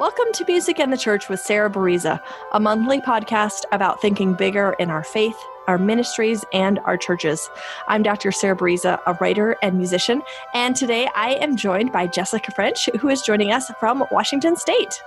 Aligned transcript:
Welcome 0.00 0.32
to 0.32 0.44
Music 0.46 0.80
and 0.80 0.92
the 0.92 0.96
Church 0.96 1.28
with 1.28 1.38
Sarah 1.38 1.70
Bereza, 1.70 2.20
a 2.50 2.58
monthly 2.58 3.00
podcast 3.00 3.62
about 3.70 4.02
thinking 4.02 4.34
bigger 4.34 4.74
in 4.80 4.90
our 4.90 5.04
faith, 5.04 5.36
our 5.68 5.78
ministries, 5.78 6.44
and 6.52 6.80
our 6.80 6.96
churches. 6.96 7.48
I'm 7.86 8.02
Dr. 8.02 8.32
Sarah 8.32 8.56
Bereza, 8.56 8.98
a 9.06 9.14
writer 9.20 9.56
and 9.62 9.78
musician, 9.78 10.22
and 10.52 10.74
today 10.74 11.08
I 11.14 11.34
am 11.34 11.56
joined 11.56 11.92
by 11.92 12.08
Jessica 12.08 12.50
French, 12.50 12.88
who 12.98 13.08
is 13.08 13.22
joining 13.22 13.52
us 13.52 13.70
from 13.78 14.04
Washington 14.10 14.56
State. 14.56 15.00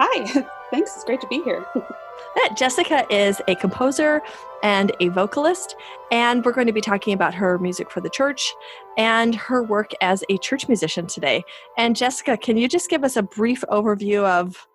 Hi, 0.00 0.44
thanks. 0.72 0.94
It's 0.94 1.04
great 1.04 1.20
to 1.20 1.26
be 1.28 1.42
here. 1.42 1.64
Jessica 2.56 3.06
is 3.14 3.40
a 3.46 3.54
composer 3.54 4.22
and 4.62 4.90
a 5.00 5.08
vocalist, 5.08 5.76
and 6.10 6.44
we're 6.44 6.52
going 6.52 6.66
to 6.66 6.72
be 6.72 6.80
talking 6.80 7.12
about 7.12 7.34
her 7.34 7.58
music 7.58 7.90
for 7.90 8.00
the 8.00 8.08
church 8.08 8.52
and 8.96 9.34
her 9.34 9.62
work 9.62 9.92
as 10.00 10.24
a 10.30 10.38
church 10.38 10.66
musician 10.68 11.06
today. 11.06 11.44
And 11.76 11.94
Jessica, 11.94 12.38
can 12.38 12.56
you 12.56 12.68
just 12.68 12.88
give 12.88 13.04
us 13.04 13.16
a 13.16 13.22
brief 13.22 13.62
overview 13.70 14.24
of, 14.24 14.66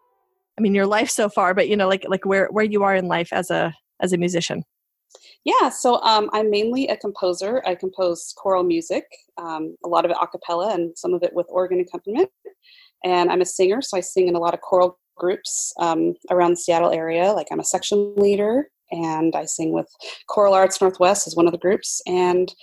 I 0.58 0.62
mean, 0.62 0.76
your 0.76 0.86
life 0.86 1.10
so 1.10 1.30
far, 1.30 1.56
but 1.56 1.68
you 1.68 1.76
know, 1.76 1.88
like 1.88 2.06
like 2.08 2.26
where 2.26 2.48
where 2.52 2.66
you 2.66 2.84
are 2.84 2.96
in 2.96 3.08
life 3.08 3.34
as 3.34 3.50
a 3.50 3.74
as 4.00 4.14
a 4.14 4.18
musician? 4.18 4.64
Yeah, 5.46 5.70
so 5.70 6.02
um, 6.02 6.30
I'm 6.32 6.52
mainly 6.52 6.88
a 6.90 6.98
composer. 6.98 7.64
I 7.66 7.74
compose 7.74 8.34
choral 8.38 8.64
music, 8.64 9.06
um, 9.38 9.76
a 9.84 9.88
lot 9.88 10.06
of 10.06 10.12
it 10.12 10.18
a 10.22 10.28
cappella 10.28 10.74
and 10.74 10.96
some 10.96 11.14
of 11.14 11.24
it 11.24 11.34
with 11.34 11.48
organ 11.50 11.80
accompaniment. 11.80 12.30
And 13.04 13.32
I'm 13.32 13.42
a 13.42 13.46
singer, 13.46 13.82
so 13.82 13.98
I 13.98 14.02
sing 14.02 14.28
in 14.28 14.36
a 14.36 14.40
lot 14.40 14.54
of 14.54 14.62
choral 14.62 15.00
groups 15.18 15.74
um, 15.80 16.16
around 16.30 16.52
the 16.52 16.58
Seattle 16.58 16.92
area. 16.92 17.32
Like 17.34 17.48
I'm 17.52 17.60
a 17.60 17.66
section 17.66 18.14
leader 18.16 18.70
and 18.92 19.36
I 19.36 19.46
sing 19.46 19.72
with 19.72 19.88
Choral 20.28 20.54
Arts 20.54 20.80
Northwest 20.82 21.28
as 21.28 21.36
one 21.36 21.48
of 21.48 21.52
the 21.52 21.58
groups. 21.58 22.02
And 22.08 22.54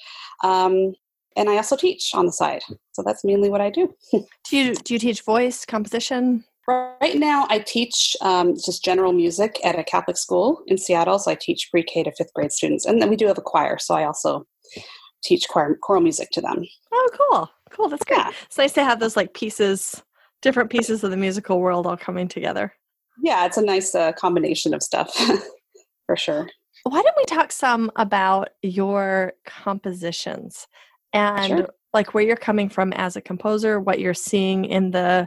um, 0.43 0.95
and 1.37 1.51
I 1.51 1.57
also 1.57 1.77
teach 1.77 2.13
on 2.15 2.27
the 2.27 2.33
side. 2.33 2.63
So 2.93 3.03
that's 3.05 3.25
mainly 3.25 3.51
what 3.51 3.61
I 3.61 3.71
do. 3.71 3.93
do 4.13 4.57
you 4.57 4.75
do 4.75 4.95
you 4.95 5.01
teach 5.01 5.23
voice 5.23 5.65
composition? 5.65 6.45
Right 6.67 7.17
now, 7.17 7.47
I 7.51 7.59
teach 7.59 8.17
um, 8.23 8.55
just 8.55 8.83
general 8.83 9.13
music 9.13 9.61
at 9.63 9.79
a 9.79 9.85
Catholic 9.85 10.17
school 10.17 10.63
in 10.67 10.79
Seattle. 10.79 11.19
So 11.19 11.31
I 11.31 11.35
teach 11.35 11.69
pre-K 11.71 12.05
to 12.05 12.13
fifth 12.13 12.33
grade 12.33 12.53
students, 12.53 12.87
and 12.87 13.03
then 13.03 13.11
we 13.11 13.17
do 13.17 13.27
have 13.27 13.37
a 13.37 13.43
choir. 13.43 13.77
So 13.79 13.95
I 13.95 14.05
also 14.05 14.47
teach 15.23 15.47
choir, 15.49 15.77
choral 15.83 16.01
music 16.01 16.31
to 16.33 16.41
them. 16.41 16.65
Oh, 16.91 17.09
cool, 17.13 17.51
cool. 17.71 17.89
That's 17.89 18.05
great. 18.05 18.17
Yeah. 18.17 18.31
It's 18.47 18.57
nice 18.57 18.73
to 18.75 18.85
have 18.85 18.99
those 18.99 19.15
like 19.15 19.35
pieces 19.35 20.03
different 20.45 20.71
pieces 20.71 21.03
of 21.03 21.11
the 21.11 21.17
musical 21.17 21.59
world 21.59 21.87
all 21.87 21.97
coming 21.97 22.29
together. 22.29 22.73
Yeah, 23.23 23.47
it's 23.47 23.57
a 23.57 23.65
nice 23.65 23.95
uh, 23.95 24.13
combination 24.13 24.75
of 24.75 24.83
stuff 24.83 25.17
for 26.07 26.17
sure. 26.17 26.49
Why 26.85 27.01
don't 27.01 27.17
we 27.17 27.25
talk 27.25 27.51
some 27.51 27.91
about 27.97 28.51
your 28.63 29.33
compositions 29.47 30.69
and 31.15 31.47
sure. 31.47 31.69
like 31.95 32.13
where 32.13 32.23
you're 32.23 32.37
coming 32.37 32.69
from 32.69 32.93
as 32.93 33.17
a 33.17 33.23
composer, 33.23 33.81
what 33.81 34.01
you're 34.01 34.13
seeing 34.13 34.67
in 34.67 34.91
the 34.91 35.27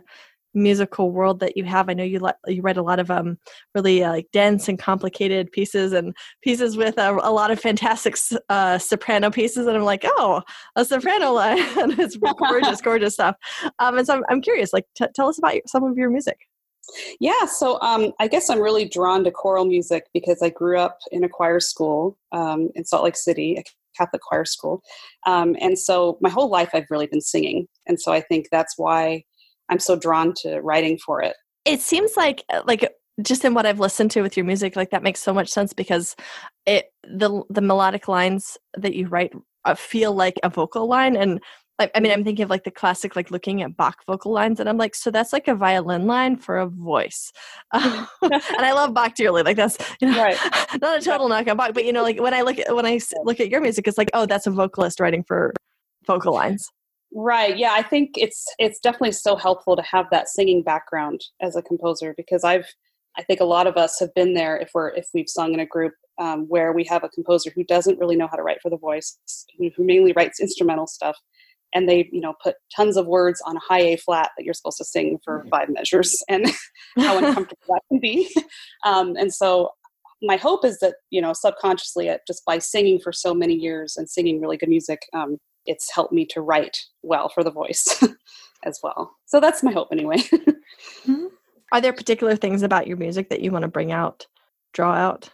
musical 0.58 1.12
world 1.12 1.40
that 1.40 1.56
you 1.56 1.64
have. 1.64 1.90
I 1.90 1.94
know 1.94 2.04
you 2.04 2.20
le- 2.20 2.36
you 2.48 2.62
read 2.62 2.78
a 2.78 2.82
lot 2.82 3.00
of 3.00 3.10
um 3.12 3.38
really 3.76 4.04
uh, 4.04 4.12
like 4.12 4.28
dense 4.34 4.68
and 4.68 4.78
complicated 4.78 5.52
pieces 5.52 5.94
and 5.94 6.16
pieces 6.42 6.76
with 6.76 6.98
a, 6.98 7.12
a 7.22 7.32
lot 7.32 7.52
of 7.52 7.60
fantastic 7.60 8.16
uh, 8.50 8.78
soprano 8.78 9.32
pieces, 9.32 9.68
and 9.68 9.78
I'm 9.78 9.84
like, 9.84 10.04
oh, 10.06 10.42
a 10.76 10.84
soprano 10.84 11.34
line, 11.34 11.58
it's 12.00 12.18
gorgeous, 12.18 12.82
gorgeous 12.88 13.14
stuff. 13.14 13.36
Um, 13.80 13.98
and 13.98 14.08
so 14.08 14.16
I'm, 14.16 14.24
I'm 14.30 14.42
curious, 14.42 14.74
like, 14.74 14.86
t- 14.96 15.06
tell 15.16 15.30
us 15.30 15.38
about 15.38 15.56
some 15.68 15.84
of 15.84 15.98
your 15.98 16.10
music. 16.10 16.38
Yeah, 17.20 17.46
so 17.46 17.80
um, 17.82 18.14
I 18.20 18.28
guess 18.28 18.50
I'm 18.50 18.62
really 18.62 18.88
drawn 18.88 19.24
to 19.26 19.32
choral 19.32 19.66
music 19.66 20.06
because 20.14 20.42
I 20.42 20.50
grew 20.50 20.80
up 20.80 21.00
in 21.12 21.24
a 21.24 21.30
choir 21.30 21.60
school 21.60 22.18
um, 22.32 22.70
in 22.76 22.86
Salt 22.86 23.04
Lake 23.04 23.18
City, 23.18 23.58
a 23.58 23.64
Catholic 23.98 24.22
choir 24.22 24.46
school. 24.46 24.82
Um, 25.26 25.56
and 25.60 25.78
so 25.78 26.18
my 26.22 26.30
whole 26.30 26.50
life 26.50 26.70
I've 26.74 26.90
really 26.90 27.08
been 27.08 27.22
singing. 27.22 27.68
And 27.88 28.00
so 28.00 28.14
I 28.14 28.22
think 28.22 28.48
that's 28.52 28.78
why 28.78 29.24
I'm 29.70 29.80
so 29.80 29.96
drawn 29.96 30.34
to 30.42 30.60
writing 30.62 30.98
for 30.98 31.22
it. 31.22 31.36
It 31.66 31.82
seems 31.82 32.16
like 32.16 32.44
uh, 32.50 32.62
like 32.66 32.90
just 33.22 33.44
in 33.44 33.54
what 33.54 33.66
I've 33.66 33.80
listened 33.80 34.12
to 34.12 34.22
with 34.22 34.38
your 34.38 34.46
music, 34.46 34.76
like 34.76 34.92
that 34.92 35.04
makes 35.04 35.20
so 35.20 35.34
much 35.34 35.50
sense 35.50 35.74
because 35.74 36.16
it 36.66 36.92
the 37.04 37.44
the 37.50 37.62
melodic 37.62 38.08
lines 38.08 38.58
that 38.78 38.96
you 38.96 39.08
write 39.08 39.34
uh, 39.66 39.76
feel 39.76 40.14
like 40.14 40.36
a 40.44 40.50
vocal 40.50 40.88
line, 40.88 41.16
and 41.16 41.42
I, 41.80 41.90
I 41.96 42.00
mean 42.00 42.12
I'm 42.12 42.24
thinking 42.24 42.44
of 42.44 42.50
like 42.50 42.64
the 42.64 42.72
classic 42.72 43.16
like 43.16 43.32
looking 43.32 43.62
at 43.64 43.76
Bach 43.76 43.98
vocal 44.06 44.32
lines, 44.32 44.60
and 44.60 44.70
I'm 44.70 44.78
like, 44.78 44.96
so 44.96 45.12
that's 45.12 45.34
like 45.34 45.48
a 45.48 45.56
violin 45.56 46.06
line 46.06 46.38
for 46.38 46.58
a 46.58 46.68
voice, 46.68 47.32
and 47.74 48.08
I 48.22 48.72
love 48.74 48.94
Bach 48.94 49.16
dearly. 49.16 49.44
Like 49.44 49.58
that's 49.58 49.78
you 50.00 50.10
know 50.10 50.22
right. 50.22 50.38
not 50.82 51.00
a 51.00 51.02
total 51.02 51.28
knock 51.28 51.48
on 51.48 51.58
Bach, 51.58 51.74
but 51.74 51.86
you 51.86 51.94
know 51.94 52.04
like 52.04 52.22
when 52.22 52.34
I 52.34 52.42
look 52.44 52.60
at 52.60 52.74
when 52.74 52.86
I 52.86 53.00
look 53.24 53.40
at 53.40 53.50
your 53.50 53.62
music, 53.62 53.88
it's 53.88 53.98
like 53.98 54.12
oh 54.14 54.26
that's 54.26 54.48
a 54.48 54.52
vocalist 54.52 55.00
writing 55.00 55.24
for 55.24 55.54
vocal 56.06 56.34
lines. 56.34 56.70
Right. 57.14 57.58
Yeah, 57.58 57.72
I 57.74 57.84
think 57.84 58.12
it's 58.16 58.46
it's 58.60 58.80
definitely 58.80 59.14
so 59.14 59.36
helpful 59.36 59.76
to 59.76 59.82
have 59.84 60.08
that 60.12 60.28
singing 60.28 60.62
background 60.62 61.22
as 61.42 61.56
a 61.56 61.62
composer 61.62 62.14
because 62.18 62.44
I've 62.44 62.68
I 63.18 63.24
think 63.24 63.40
a 63.40 63.46
lot 63.46 63.66
of 63.68 63.78
us 63.78 64.00
have 64.00 64.14
been 64.14 64.34
there 64.34 64.58
if 64.58 64.72
we're 64.74 64.90
if 64.90 65.08
we've 65.14 65.30
sung 65.30 65.54
in 65.54 65.60
a 65.60 65.66
group 65.66 65.94
um, 66.20 66.46
where 66.48 66.74
we 66.74 66.84
have 66.86 67.04
a 67.04 67.10
composer 67.10 67.52
who 67.56 67.64
doesn't 67.64 68.00
really 68.00 68.16
know 68.16 68.28
how 68.28 68.38
to 68.38 68.44
write 68.44 68.62
for 68.62 68.70
the 68.70 68.78
voice, 68.78 69.18
who, 69.58 69.70
who 69.76 69.84
mainly 69.84 70.14
writes 70.14 70.40
instrumental 70.40 70.88
stuff, 70.88 71.18
and 71.74 71.88
they 71.88 72.10
you 72.12 72.22
know 72.22 72.36
put 72.44 72.56
tons 72.76 72.98
of 72.98 73.08
words 73.08 73.42
on 73.46 73.58
a 73.58 73.62
high 73.62 73.82
A 73.82 73.98
flat 73.98 74.32
that 74.38 74.44
you're 74.44 74.54
supposed 74.54 74.78
to 74.78 74.86
sing 74.86 75.18
for 75.24 75.40
mm-hmm. 75.40 75.50
five 75.50 75.70
measures, 75.70 76.22
and 76.30 76.46
how 76.98 77.18
uncomfortable 77.18 77.58
that 77.70 77.82
can 77.90 78.00
be. 78.00 78.30
Um, 78.86 79.16
and 79.18 79.34
so 79.34 79.72
my 80.22 80.38
hope 80.38 80.64
is 80.64 80.80
that 80.80 80.96
you 81.10 81.22
know 81.22 81.34
subconsciously 81.34 82.10
uh, 82.10 82.18
just 82.28 82.46
by 82.46 82.60
singing 82.60 83.00
for 83.00 83.12
so 83.12 83.34
many 83.34 83.56
years 83.56 83.98
and 83.98 84.08
singing 84.08 84.40
really 84.40 84.58
good 84.58 84.70
music 84.70 85.02
um, 85.14 85.38
it's 85.68 85.94
helped 85.94 86.14
me 86.14 86.26
to 86.32 86.42
write 86.42 86.78
well 87.04 87.30
for 87.30 87.44
the 87.44 87.52
voice 87.52 88.04
as 88.66 88.80
well. 88.82 89.16
So 89.26 89.40
that's 89.40 89.64
my 89.64 89.72
hope 89.72 89.90
anyway. 89.92 90.18
mm-hmm. 90.18 91.26
Are 91.72 91.82
there 91.82 91.94
particular 91.94 92.36
things 92.36 92.64
about 92.64 92.88
your 92.88 92.98
music 92.98 93.30
that 93.30 93.42
you 93.42 93.52
want 93.52 93.64
to 93.64 93.68
bring 93.68 93.92
out, 93.92 94.26
draw 94.74 94.94
out? 94.94 95.30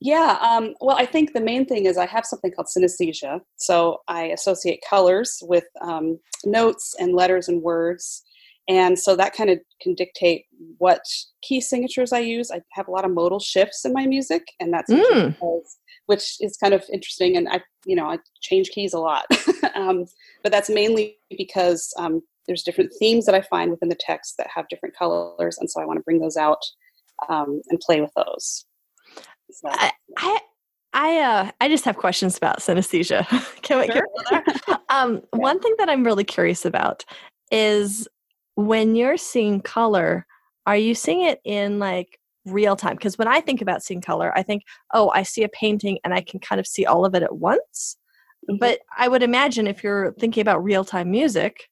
Yeah, 0.00 0.38
um, 0.42 0.74
well, 0.80 0.96
I 0.96 1.06
think 1.06 1.32
the 1.32 1.40
main 1.40 1.64
thing 1.64 1.86
is 1.86 1.96
I 1.96 2.06
have 2.06 2.26
something 2.26 2.52
called 2.52 2.68
synesthesia. 2.68 3.40
So 3.56 3.98
I 4.08 4.24
associate 4.24 4.84
colors 4.88 5.38
with 5.42 5.64
um, 5.80 6.18
notes 6.44 6.94
and 6.98 7.14
letters 7.14 7.48
and 7.48 7.62
words. 7.62 8.22
And 8.68 8.98
so 8.98 9.16
that 9.16 9.32
kind 9.32 9.48
of 9.48 9.58
can 9.80 9.94
dictate 9.94 10.44
what 10.78 11.00
key 11.42 11.60
signatures 11.60 12.12
I 12.12 12.18
use. 12.18 12.50
I 12.50 12.60
have 12.72 12.88
a 12.88 12.90
lot 12.90 13.04
of 13.04 13.12
modal 13.12 13.38
shifts 13.38 13.84
in 13.84 13.92
my 13.92 14.06
music, 14.06 14.42
and 14.58 14.72
that's 14.72 14.90
mm. 14.90 14.98
because 15.28 15.78
which 16.06 16.36
is 16.40 16.56
kind 16.56 16.74
of 16.74 16.84
interesting. 16.92 17.36
And 17.36 17.48
I, 17.48 17.60
you 17.84 17.96
know, 17.96 18.06
I 18.06 18.18
change 18.40 18.70
keys 18.70 18.94
a 18.94 18.98
lot, 18.98 19.26
um, 19.74 20.06
but 20.42 20.52
that's 20.52 20.70
mainly 20.70 21.18
because 21.36 21.92
um, 21.98 22.22
there's 22.46 22.62
different 22.62 22.92
themes 22.98 23.26
that 23.26 23.34
I 23.34 23.42
find 23.42 23.70
within 23.70 23.88
the 23.88 23.98
text 23.98 24.34
that 24.38 24.48
have 24.54 24.68
different 24.68 24.96
colors, 24.96 25.58
and 25.58 25.70
so 25.70 25.80
I 25.80 25.84
want 25.84 25.98
to 25.98 26.04
bring 26.04 26.20
those 26.20 26.36
out 26.36 26.62
um, 27.28 27.60
and 27.68 27.80
play 27.80 28.00
with 28.00 28.12
those. 28.16 28.64
So, 29.50 29.68
I, 29.68 29.92
I, 30.16 30.40
I, 30.92 31.18
uh, 31.18 31.50
I 31.60 31.68
just 31.68 31.84
have 31.84 31.96
questions 31.96 32.36
about 32.36 32.60
synesthesia. 32.60 33.26
can 33.62 33.80
we? 33.80 33.86
Sure. 33.86 34.06
um, 34.88 35.14
yeah. 35.14 35.20
One 35.32 35.60
thing 35.60 35.74
that 35.78 35.88
I'm 35.88 36.04
really 36.04 36.24
curious 36.24 36.64
about 36.64 37.04
is 37.50 38.08
when 38.54 38.94
you're 38.94 39.16
seeing 39.16 39.60
color. 39.60 40.26
Are 40.66 40.76
you 40.76 40.96
seeing 40.96 41.22
it 41.22 41.40
in 41.44 41.78
like 41.78 42.18
real 42.46 42.76
time 42.76 42.96
because 42.96 43.18
when 43.18 43.28
i 43.28 43.40
think 43.40 43.60
about 43.60 43.82
seeing 43.82 44.00
color 44.00 44.36
i 44.36 44.42
think 44.42 44.62
oh 44.94 45.10
i 45.10 45.22
see 45.22 45.42
a 45.42 45.48
painting 45.48 45.98
and 46.04 46.14
i 46.14 46.20
can 46.20 46.40
kind 46.40 46.60
of 46.60 46.66
see 46.66 46.84
all 46.84 47.04
of 47.04 47.14
it 47.14 47.22
at 47.22 47.36
once. 47.36 47.96
Mm-hmm. 48.48 48.58
but 48.58 48.80
i 48.96 49.08
would 49.08 49.22
imagine 49.22 49.66
if 49.66 49.82
you're 49.82 50.12
thinking 50.14 50.40
about 50.40 50.62
real 50.62 50.84
time 50.84 51.10
music 51.10 51.68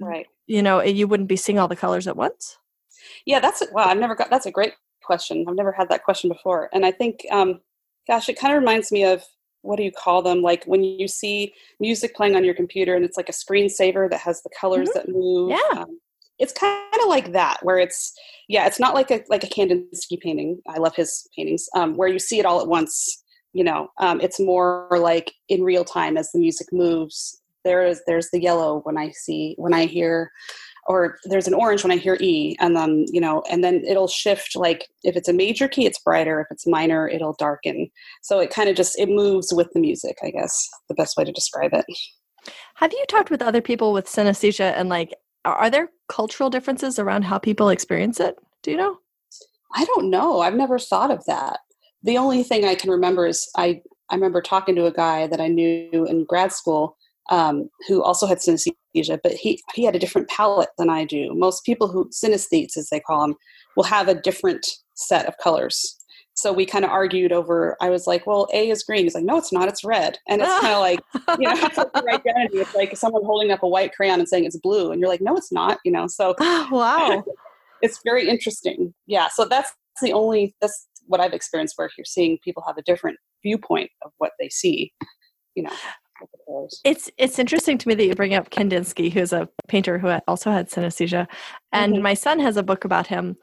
right. 0.00 0.26
you 0.46 0.62
know 0.62 0.82
you 0.82 1.08
wouldn't 1.08 1.28
be 1.28 1.36
seeing 1.36 1.58
all 1.58 1.68
the 1.68 1.76
colors 1.76 2.06
at 2.06 2.16
once? 2.16 2.56
Yeah 3.26 3.40
that's 3.40 3.62
wow 3.72 3.84
i've 3.84 3.98
never 3.98 4.14
got 4.14 4.30
that's 4.30 4.46
a 4.46 4.50
great 4.50 4.74
question. 5.02 5.44
I've 5.48 5.56
never 5.56 5.72
had 5.72 5.88
that 5.88 6.04
question 6.04 6.28
before. 6.28 6.68
And 6.72 6.86
i 6.86 6.92
think 6.92 7.26
um 7.30 7.60
gosh 8.06 8.28
it 8.28 8.38
kind 8.38 8.54
of 8.54 8.60
reminds 8.60 8.92
me 8.92 9.04
of 9.04 9.24
what 9.62 9.76
do 9.76 9.82
you 9.82 9.92
call 9.92 10.22
them? 10.22 10.42
Like 10.42 10.64
when 10.64 10.82
you 10.82 11.06
see 11.06 11.52
music 11.80 12.14
playing 12.14 12.36
on 12.36 12.44
your 12.44 12.54
computer 12.54 12.94
and 12.94 13.04
it's 13.04 13.16
like 13.16 13.28
a 13.28 13.32
screensaver 13.32 14.08
that 14.10 14.20
has 14.20 14.42
the 14.42 14.50
colors 14.58 14.88
mm-hmm. 14.88 14.98
that 14.98 15.08
move 15.08 15.50
yeah. 15.50 15.82
um, 15.82 15.98
it's 16.40 16.52
kind 16.52 16.80
of 17.00 17.08
like 17.08 17.32
that 17.32 17.58
where 17.62 17.78
it's 17.78 18.12
yeah 18.48 18.66
it's 18.66 18.80
not 18.80 18.94
like 18.94 19.10
a 19.10 19.22
like 19.28 19.44
a 19.44 19.48
kandinsky 19.48 20.18
painting. 20.20 20.60
I 20.68 20.78
love 20.78 20.96
his 20.96 21.28
paintings 21.36 21.68
um, 21.76 21.96
where 21.96 22.08
you 22.08 22.18
see 22.18 22.40
it 22.40 22.46
all 22.46 22.60
at 22.60 22.68
once 22.68 23.22
you 23.52 23.62
know 23.62 23.88
um, 24.00 24.20
it's 24.20 24.40
more 24.40 24.88
like 24.90 25.32
in 25.48 25.62
real 25.62 25.84
time 25.84 26.16
as 26.16 26.32
the 26.32 26.38
music 26.40 26.68
moves. 26.72 27.40
There 27.64 27.84
is 27.84 28.02
there's 28.06 28.30
the 28.30 28.40
yellow 28.40 28.80
when 28.84 28.96
i 28.96 29.10
see 29.10 29.54
when 29.58 29.74
i 29.74 29.84
hear 29.84 30.32
or 30.86 31.18
there's 31.24 31.46
an 31.46 31.52
orange 31.52 31.84
when 31.84 31.92
i 31.92 31.96
hear 31.96 32.16
e 32.18 32.56
and 32.58 32.74
then 32.74 33.04
you 33.12 33.20
know 33.20 33.42
and 33.50 33.62
then 33.62 33.84
it'll 33.86 34.08
shift 34.08 34.56
like 34.56 34.88
if 35.02 35.14
it's 35.14 35.28
a 35.28 35.32
major 35.34 35.68
key 35.68 35.84
it's 35.84 35.98
brighter. 35.98 36.40
If 36.40 36.46
it's 36.50 36.66
minor 36.66 37.06
it'll 37.06 37.34
darken. 37.38 37.90
So 38.22 38.40
it 38.40 38.48
kind 38.48 38.70
of 38.70 38.76
just 38.76 38.98
it 38.98 39.10
moves 39.10 39.52
with 39.52 39.68
the 39.74 39.80
music 39.80 40.16
i 40.22 40.30
guess 40.30 40.68
the 40.88 40.94
best 40.94 41.18
way 41.18 41.24
to 41.24 41.32
describe 41.32 41.74
it. 41.74 41.84
Have 42.76 42.92
you 42.92 43.04
talked 43.08 43.30
with 43.30 43.42
other 43.42 43.60
people 43.60 43.92
with 43.92 44.06
synesthesia 44.06 44.72
and 44.74 44.88
like 44.88 45.14
are 45.44 45.70
there 45.70 45.90
cultural 46.08 46.50
differences 46.50 46.98
around 46.98 47.22
how 47.22 47.38
people 47.38 47.68
experience 47.68 48.20
it? 48.20 48.36
Do 48.62 48.70
you 48.70 48.76
know? 48.76 48.98
I 49.74 49.84
don't 49.84 50.10
know. 50.10 50.40
I've 50.40 50.54
never 50.54 50.78
thought 50.78 51.10
of 51.10 51.24
that. 51.26 51.60
The 52.02 52.18
only 52.18 52.42
thing 52.42 52.64
I 52.64 52.74
can 52.74 52.90
remember 52.90 53.26
is 53.26 53.48
I 53.56 53.82
I 54.10 54.16
remember 54.16 54.42
talking 54.42 54.74
to 54.74 54.86
a 54.86 54.92
guy 54.92 55.28
that 55.28 55.40
I 55.40 55.46
knew 55.46 56.04
in 56.04 56.24
grad 56.24 56.52
school 56.52 56.96
um, 57.30 57.70
who 57.86 58.02
also 58.02 58.26
had 58.26 58.38
synesthesia, 58.38 59.20
but 59.22 59.32
he, 59.32 59.62
he 59.74 59.84
had 59.84 59.94
a 59.94 60.00
different 60.00 60.28
palette 60.28 60.70
than 60.78 60.90
I 60.90 61.04
do. 61.04 61.32
Most 61.34 61.64
people 61.64 61.86
who, 61.86 62.10
synesthetes 62.10 62.76
as 62.76 62.88
they 62.90 62.98
call 62.98 63.20
them, 63.22 63.36
will 63.76 63.84
have 63.84 64.08
a 64.08 64.20
different 64.20 64.66
set 64.94 65.26
of 65.26 65.38
colors. 65.38 65.96
So 66.40 66.54
we 66.54 66.64
kind 66.64 66.86
of 66.86 66.90
argued 66.90 67.32
over, 67.32 67.76
I 67.82 67.90
was 67.90 68.06
like, 68.06 68.26
well, 68.26 68.48
A 68.54 68.70
is 68.70 68.82
green. 68.82 69.02
He's 69.02 69.14
like, 69.14 69.24
no, 69.24 69.36
it's 69.36 69.52
not, 69.52 69.68
it's 69.68 69.84
red. 69.84 70.18
And 70.26 70.40
it's 70.40 70.60
kind 70.60 70.72
of 70.72 70.80
like, 70.80 71.00
you 71.38 71.46
know, 71.46 71.54
it's 71.54 71.76
like 71.76 71.88
your 71.94 72.14
identity. 72.14 72.58
It's 72.58 72.74
like 72.74 72.96
someone 72.96 73.24
holding 73.26 73.50
up 73.50 73.62
a 73.62 73.68
white 73.68 73.94
crayon 73.94 74.20
and 74.20 74.28
saying 74.28 74.46
it's 74.46 74.56
blue. 74.56 74.90
And 74.90 75.02
you're 75.02 75.10
like, 75.10 75.20
no, 75.20 75.36
it's 75.36 75.52
not, 75.52 75.80
you 75.84 75.92
know, 75.92 76.06
so. 76.06 76.34
wow. 76.40 77.22
it's 77.82 78.00
very 78.02 78.26
interesting. 78.26 78.94
Yeah. 79.06 79.28
So 79.28 79.44
that's 79.44 79.70
the 80.00 80.14
only, 80.14 80.54
that's 80.62 80.86
what 81.06 81.20
I've 81.20 81.34
experienced 81.34 81.74
where 81.76 81.90
you're 81.98 82.06
seeing 82.06 82.38
people 82.42 82.62
have 82.66 82.78
a 82.78 82.82
different 82.82 83.18
viewpoint 83.42 83.90
of 84.02 84.12
what 84.16 84.32
they 84.40 84.48
see, 84.48 84.94
you 85.54 85.62
know. 85.62 85.72
It's 86.84 87.10
it's 87.16 87.38
interesting 87.38 87.78
to 87.78 87.88
me 87.88 87.94
that 87.94 88.04
you 88.04 88.14
bring 88.14 88.34
up 88.34 88.50
Kandinsky, 88.50 89.10
who's 89.10 89.32
a 89.32 89.48
painter 89.68 89.98
who 89.98 90.08
also 90.28 90.50
had 90.50 90.68
synesthesia, 90.68 91.26
and 91.72 91.94
mm-hmm. 91.94 92.02
my 92.02 92.12
son 92.12 92.38
has 92.40 92.58
a 92.58 92.62
book 92.62 92.84
about 92.84 93.06
him. 93.06 93.36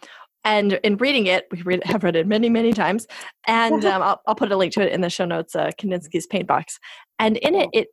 And 0.48 0.80
in 0.82 0.96
reading 0.96 1.26
it, 1.26 1.46
we 1.52 1.62
read, 1.64 1.84
have 1.84 2.06
read 2.06 2.16
it 2.16 2.26
many, 2.26 2.50
many 2.50 2.72
times, 2.72 3.06
and 3.48 3.84
um, 3.86 4.02
I'll, 4.02 4.22
I'll, 4.26 4.36
put 4.36 4.50
a 4.50 4.56
link 4.56 4.72
to 4.74 4.82
it 4.82 4.94
in 4.94 5.02
the 5.02 5.10
show 5.10 5.26
notes. 5.26 5.56
Uh, 5.56 5.72
Kandinsky's 5.78 6.26
paint 6.26 6.48
box, 6.48 6.80
and 7.20 7.36
in 7.38 7.54
it, 7.54 7.70
it 7.74 7.88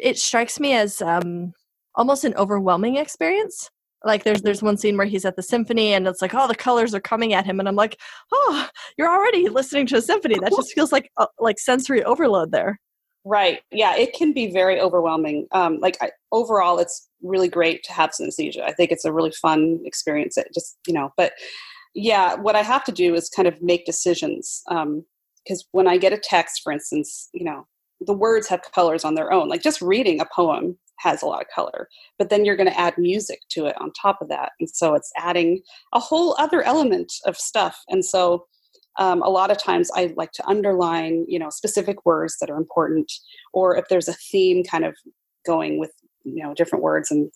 it 0.00 0.16
strikes 0.16 0.60
me 0.60 0.74
as 0.74 1.02
um, 1.02 1.52
almost 1.96 2.22
an 2.24 2.34
overwhelming 2.36 2.96
experience. 2.96 3.68
Like 4.04 4.22
there's 4.22 4.42
there's 4.42 4.62
one 4.62 4.76
scene 4.76 4.96
where 4.96 5.08
he's 5.08 5.24
at 5.24 5.34
the 5.34 5.42
symphony 5.42 5.92
and 5.92 6.06
it's 6.06 6.22
like 6.22 6.32
oh 6.32 6.46
the 6.46 6.54
colors 6.54 6.94
are 6.94 7.00
coming 7.00 7.34
at 7.34 7.44
him 7.44 7.58
and 7.58 7.68
i'm 7.68 7.74
like 7.74 7.98
oh 8.32 8.68
you're 8.96 9.10
already 9.10 9.48
listening 9.48 9.86
to 9.88 9.96
a 9.96 10.02
symphony. 10.02 10.36
That 10.40 10.52
just 10.52 10.72
feels 10.72 10.92
like 10.92 11.10
uh, 11.16 11.26
like 11.40 11.58
sensory 11.58 12.04
overload 12.04 12.52
there. 12.52 12.78
Right. 13.24 13.58
Yeah 13.72 13.96
it 13.96 14.12
can 14.12 14.32
be 14.32 14.52
very 14.52 14.80
overwhelming. 14.80 15.48
Um 15.50 15.78
like 15.80 15.96
I, 16.00 16.12
overall 16.30 16.78
it's 16.78 17.08
really 17.22 17.48
great 17.48 17.82
to 17.84 17.92
have 17.92 18.10
synesthesia. 18.10 18.62
I 18.62 18.72
think 18.72 18.92
it's 18.92 19.04
a 19.04 19.12
really 19.12 19.32
fun 19.32 19.80
experience. 19.84 20.38
It 20.38 20.46
just 20.54 20.78
you 20.86 20.94
know 20.94 21.10
but 21.16 21.32
yeah 21.94 22.34
what 22.34 22.56
i 22.56 22.62
have 22.62 22.84
to 22.84 22.92
do 22.92 23.14
is 23.14 23.28
kind 23.28 23.48
of 23.48 23.60
make 23.62 23.86
decisions 23.86 24.62
um 24.70 25.04
because 25.44 25.66
when 25.72 25.86
i 25.86 25.96
get 25.96 26.12
a 26.12 26.18
text 26.18 26.60
for 26.62 26.72
instance 26.72 27.28
you 27.32 27.44
know 27.44 27.66
the 28.00 28.14
words 28.14 28.46
have 28.48 28.62
colors 28.74 29.04
on 29.04 29.14
their 29.14 29.32
own 29.32 29.48
like 29.48 29.62
just 29.62 29.82
reading 29.82 30.20
a 30.20 30.26
poem 30.34 30.76
has 30.98 31.22
a 31.22 31.26
lot 31.26 31.40
of 31.40 31.48
color 31.54 31.88
but 32.18 32.28
then 32.28 32.44
you're 32.44 32.56
going 32.56 32.68
to 32.68 32.78
add 32.78 32.94
music 32.98 33.40
to 33.48 33.66
it 33.66 33.80
on 33.80 33.92
top 33.92 34.18
of 34.20 34.28
that 34.28 34.52
and 34.60 34.68
so 34.68 34.94
it's 34.94 35.12
adding 35.16 35.60
a 35.92 36.00
whole 36.00 36.34
other 36.38 36.62
element 36.62 37.12
of 37.26 37.36
stuff 37.36 37.82
and 37.88 38.04
so 38.04 38.46
um, 38.98 39.22
a 39.22 39.28
lot 39.28 39.50
of 39.50 39.58
times 39.58 39.90
i 39.94 40.12
like 40.16 40.32
to 40.32 40.46
underline 40.46 41.24
you 41.28 41.38
know 41.38 41.50
specific 41.50 42.04
words 42.04 42.36
that 42.40 42.50
are 42.50 42.56
important 42.56 43.10
or 43.52 43.76
if 43.76 43.88
there's 43.88 44.08
a 44.08 44.16
theme 44.30 44.64
kind 44.64 44.84
of 44.84 44.94
going 45.46 45.78
with 45.78 45.92
you 46.24 46.42
know 46.42 46.52
different 46.54 46.82
words 46.82 47.10
and 47.10 47.30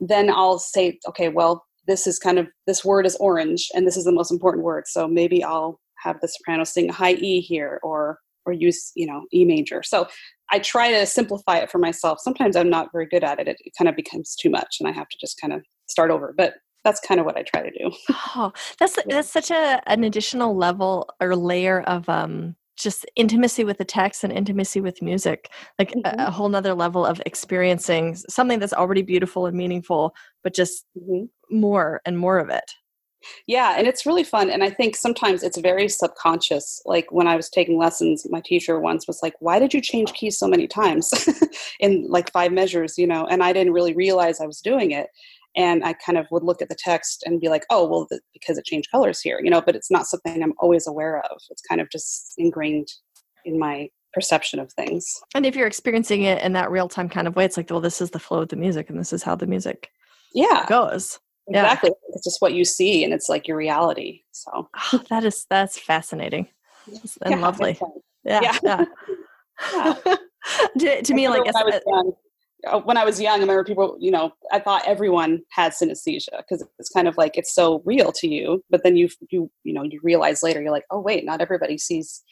then 0.00 0.30
i'll 0.30 0.58
say 0.58 0.98
okay 1.08 1.28
well 1.28 1.64
this 1.86 2.06
is 2.06 2.18
kind 2.18 2.38
of 2.38 2.46
this 2.66 2.84
word 2.84 3.06
is 3.06 3.16
orange 3.16 3.68
and 3.74 3.86
this 3.86 3.96
is 3.96 4.04
the 4.04 4.12
most 4.12 4.30
important 4.30 4.64
word 4.64 4.86
so 4.86 5.08
maybe 5.08 5.42
i'll 5.42 5.80
have 6.02 6.20
the 6.20 6.28
soprano 6.28 6.64
sing 6.64 6.88
high 6.88 7.14
e 7.14 7.40
here 7.40 7.80
or 7.82 8.18
or 8.46 8.52
use 8.52 8.92
you 8.94 9.06
know 9.06 9.24
e 9.32 9.44
major. 9.44 9.82
So 9.82 10.06
i 10.50 10.58
try 10.58 10.90
to 10.90 11.06
simplify 11.06 11.58
it 11.58 11.70
for 11.70 11.78
myself. 11.78 12.18
Sometimes 12.20 12.56
i'm 12.56 12.70
not 12.70 12.92
very 12.92 13.06
good 13.06 13.24
at 13.24 13.38
it 13.38 13.48
it, 13.48 13.56
it 13.60 13.72
kind 13.76 13.88
of 13.88 13.96
becomes 13.96 14.34
too 14.34 14.50
much 14.50 14.76
and 14.80 14.88
i 14.88 14.92
have 14.92 15.08
to 15.08 15.16
just 15.20 15.40
kind 15.40 15.52
of 15.52 15.62
start 15.88 16.10
over 16.10 16.34
but 16.36 16.54
that's 16.84 17.00
kind 17.00 17.20
of 17.20 17.26
what 17.26 17.36
i 17.36 17.42
try 17.42 17.62
to 17.62 17.70
do. 17.70 17.90
Oh 18.36 18.52
that's 18.78 18.96
yeah. 18.96 19.16
that's 19.16 19.30
such 19.30 19.50
a 19.50 19.82
an 19.86 20.04
additional 20.04 20.56
level 20.56 21.08
or 21.20 21.36
layer 21.36 21.82
of 21.82 22.08
um 22.08 22.56
just 22.82 23.06
intimacy 23.16 23.64
with 23.64 23.78
the 23.78 23.84
text 23.84 24.24
and 24.24 24.32
intimacy 24.32 24.80
with 24.80 25.02
music 25.02 25.50
like 25.78 25.92
mm-hmm. 25.92 26.20
a, 26.20 26.26
a, 26.26 26.30
whole 26.30 26.48
nother 26.48 26.74
level 26.74 27.04
of 27.04 27.20
experiencing 27.26 28.14
something 28.14 28.58
that's 28.58 28.72
already 28.72 29.02
beautiful 29.02 29.46
and 29.46 29.56
meaningful 29.56 30.14
but 30.42 30.54
just 30.54 30.84
mm-hmm. 30.96 31.24
more 31.56 32.00
and 32.04 32.18
more 32.18 32.38
of 32.38 32.48
it 32.48 32.70
yeah, 33.46 33.74
and 33.76 33.86
it's 33.86 34.06
really 34.06 34.24
fun. 34.24 34.50
And 34.50 34.64
I 34.64 34.70
think 34.70 34.96
sometimes 34.96 35.42
it's 35.42 35.58
very 35.58 35.88
subconscious. 35.88 36.82
Like 36.86 37.10
when 37.12 37.26
I 37.26 37.36
was 37.36 37.50
taking 37.50 37.78
lessons, 37.78 38.26
my 38.30 38.40
teacher 38.40 38.80
once 38.80 39.06
was 39.06 39.20
like, 39.22 39.34
Why 39.40 39.58
did 39.58 39.74
you 39.74 39.80
change 39.80 40.12
keys 40.12 40.38
so 40.38 40.48
many 40.48 40.66
times 40.66 41.12
in 41.80 42.06
like 42.08 42.32
five 42.32 42.52
measures? 42.52 42.96
You 42.96 43.06
know, 43.06 43.26
and 43.26 43.42
I 43.42 43.52
didn't 43.52 43.74
really 43.74 43.94
realize 43.94 44.40
I 44.40 44.46
was 44.46 44.60
doing 44.60 44.92
it. 44.92 45.08
And 45.56 45.84
I 45.84 45.94
kind 45.94 46.16
of 46.16 46.26
would 46.30 46.44
look 46.44 46.62
at 46.62 46.68
the 46.68 46.76
text 46.76 47.24
and 47.26 47.40
be 47.40 47.48
like, 47.48 47.64
Oh, 47.70 47.86
well, 47.88 48.06
the, 48.10 48.20
because 48.32 48.58
it 48.58 48.64
changed 48.64 48.90
colors 48.90 49.20
here, 49.20 49.40
you 49.42 49.50
know, 49.50 49.60
but 49.60 49.74
it's 49.74 49.90
not 49.90 50.06
something 50.06 50.42
I'm 50.42 50.54
always 50.58 50.86
aware 50.86 51.18
of. 51.18 51.38
It's 51.50 51.62
kind 51.62 51.80
of 51.80 51.90
just 51.90 52.34
ingrained 52.38 52.88
in 53.44 53.58
my 53.58 53.88
perception 54.12 54.58
of 54.58 54.72
things. 54.72 55.06
And 55.34 55.46
if 55.46 55.56
you're 55.56 55.66
experiencing 55.66 56.22
it 56.22 56.42
in 56.42 56.52
that 56.52 56.70
real 56.70 56.88
time 56.88 57.08
kind 57.08 57.26
of 57.26 57.36
way, 57.36 57.44
it's 57.44 57.56
like, 57.56 57.70
well, 57.70 57.80
this 57.80 58.00
is 58.00 58.10
the 58.10 58.18
flow 58.18 58.42
of 58.42 58.48
the 58.48 58.56
music 58.56 58.90
and 58.90 58.98
this 58.98 59.12
is 59.12 59.22
how 59.22 59.34
the 59.34 59.46
music 59.46 59.90
yeah. 60.34 60.66
goes. 60.68 61.18
Exactly. 61.48 61.90
Yeah. 61.90 62.14
it's 62.14 62.24
just 62.24 62.40
what 62.40 62.54
you 62.54 62.64
see 62.64 63.02
and 63.02 63.12
it's 63.12 63.28
like 63.28 63.48
your 63.48 63.56
reality 63.56 64.22
so. 64.30 64.68
Oh, 64.92 65.02
that 65.10 65.24
is 65.24 65.46
that's 65.50 65.78
fascinating. 65.78 66.48
And 67.22 67.34
yeah, 67.34 67.40
lovely. 67.40 67.78
yeah 68.24 68.40
yeah, 68.64 68.84
yeah. 69.62 69.94
to, 70.78 71.02
to 71.02 71.14
me 71.14 71.28
like 71.28 71.42
I, 71.54 71.60
uh, 71.60 72.02
when 72.84 72.96
I 72.96 73.04
was 73.04 73.20
young, 73.20 73.38
I 73.38 73.40
remember 73.40 73.64
people, 73.64 73.96
you 74.00 74.10
know, 74.10 74.32
I 74.52 74.58
thought 74.58 74.86
everyone 74.86 75.40
had 75.50 75.72
synesthesia 75.72 76.38
because 76.38 76.64
it's 76.78 76.90
kind 76.90 77.08
of 77.08 77.16
like 77.16 77.36
it's 77.36 77.54
so 77.54 77.82
real 77.84 78.12
to 78.12 78.28
you. 78.28 78.62
But 78.70 78.82
then 78.82 78.96
you, 78.96 79.08
you, 79.30 79.50
you 79.64 79.72
know, 79.72 79.82
you 79.82 80.00
realize 80.02 80.42
later, 80.42 80.60
you're 80.60 80.70
like, 80.70 80.86
oh 80.90 81.00
wait, 81.00 81.24
not 81.24 81.40
everybody 81.40 81.78
sees 81.78 82.22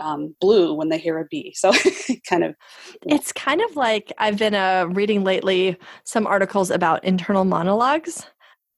um, 0.00 0.34
blue 0.40 0.74
when 0.74 0.88
they 0.88 0.98
hear 0.98 1.18
a 1.18 1.24
bee. 1.30 1.54
So 1.56 1.72
kind 2.28 2.44
of. 2.44 2.54
It's 3.06 3.32
kind 3.32 3.60
of 3.60 3.76
like 3.76 4.12
I've 4.18 4.38
been 4.38 4.54
uh, 4.54 4.86
reading 4.90 5.24
lately 5.24 5.76
some 6.04 6.26
articles 6.26 6.70
about 6.70 7.04
internal 7.04 7.44
monologues 7.44 8.26